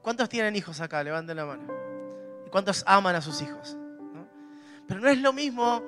[0.02, 1.02] ¿Cuántos tienen hijos acá?
[1.02, 1.62] Levanten la mano.
[2.46, 3.76] ¿Y cuántos aman a sus hijos?
[4.88, 5.82] Pero no es lo mismo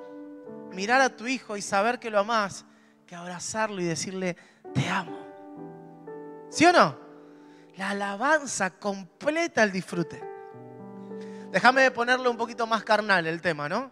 [0.71, 2.65] mirar a tu hijo y saber que lo amas
[3.05, 4.35] que abrazarlo y decirle,
[4.73, 5.17] te amo.
[6.49, 7.04] ¿Sí o no?
[7.77, 10.21] La alabanza completa el disfrute.
[11.51, 13.91] Déjame ponerle un poquito más carnal el tema, ¿no?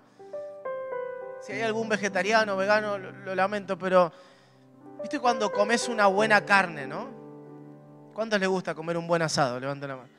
[1.42, 4.12] Si hay algún vegetariano, vegano, lo, lamento, pero
[5.02, 7.10] ¿viste cuando comes una buena carne, no?
[8.14, 9.60] ¿Cuántos les gusta comer un buen asado?
[9.60, 10.10] Levanten la mano.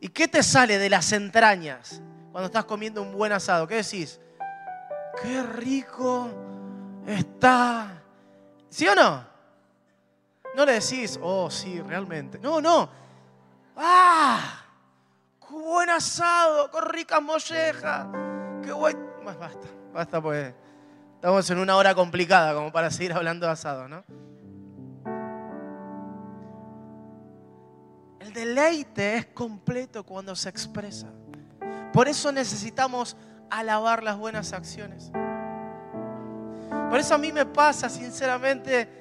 [0.00, 3.68] ¿Y qué te sale de las entrañas cuando estás comiendo un buen asado?
[3.68, 4.18] ¿Qué decís?
[5.22, 6.28] Qué rico
[7.06, 8.02] está.
[8.68, 9.29] ¿Sí o no?
[10.54, 12.38] No le decís, oh, sí, realmente.
[12.38, 12.88] No, no.
[13.76, 14.64] ¡Ah!
[15.40, 16.70] ¡Qué buen asado!
[16.70, 18.06] ¡Qué rica mollejas!
[18.64, 18.98] ¡Qué buen.
[19.24, 19.68] Más basta.
[19.92, 20.54] Basta pues.
[21.14, 24.02] Estamos en una hora complicada como para seguir hablando de asado, ¿no?
[28.18, 31.08] El deleite es completo cuando se expresa.
[31.92, 33.16] Por eso necesitamos
[33.50, 35.10] alabar las buenas acciones.
[36.88, 38.99] Por eso a mí me pasa, sinceramente,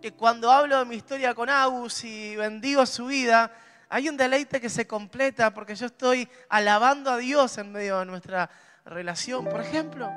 [0.00, 3.52] que cuando hablo de mi historia con Agus y bendigo su vida,
[3.88, 8.06] hay un deleite que se completa porque yo estoy alabando a Dios en medio de
[8.06, 8.50] nuestra
[8.84, 10.10] relación, por ejemplo.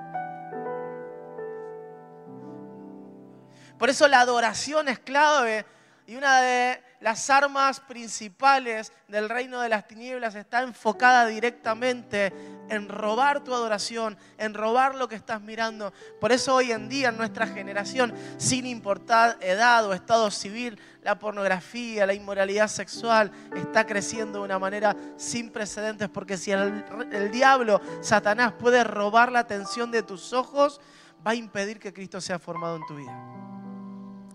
[3.78, 5.66] Por eso la adoración es clave
[6.10, 12.34] y una de las armas principales del reino de las tinieblas está enfocada directamente
[12.68, 15.94] en robar tu adoración, en robar lo que estás mirando.
[16.20, 21.20] Por eso hoy en día en nuestra generación, sin importar edad o estado civil, la
[21.20, 27.30] pornografía, la inmoralidad sexual está creciendo de una manera sin precedentes, porque si el, el
[27.30, 30.82] diablo, Satanás, puede robar la atención de tus ojos,
[31.26, 33.16] va a impedir que Cristo sea formado en tu vida.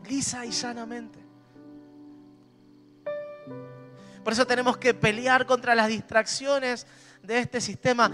[0.09, 1.24] Lisa y llanamente.
[4.25, 6.87] Por eso tenemos que pelear contra las distracciones
[7.23, 8.11] de este sistema.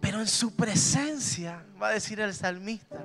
[0.00, 2.98] Pero en su presencia, va a decir el salmista,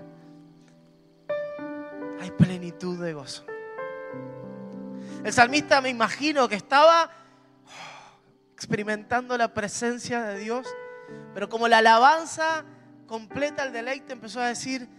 [2.20, 3.46] hay plenitud de gozo.
[5.24, 7.12] El salmista me imagino que estaba
[7.66, 10.66] oh, experimentando la presencia de Dios,
[11.36, 12.66] pero como la alabanza
[13.06, 14.90] completa el deleite, empezó a decir,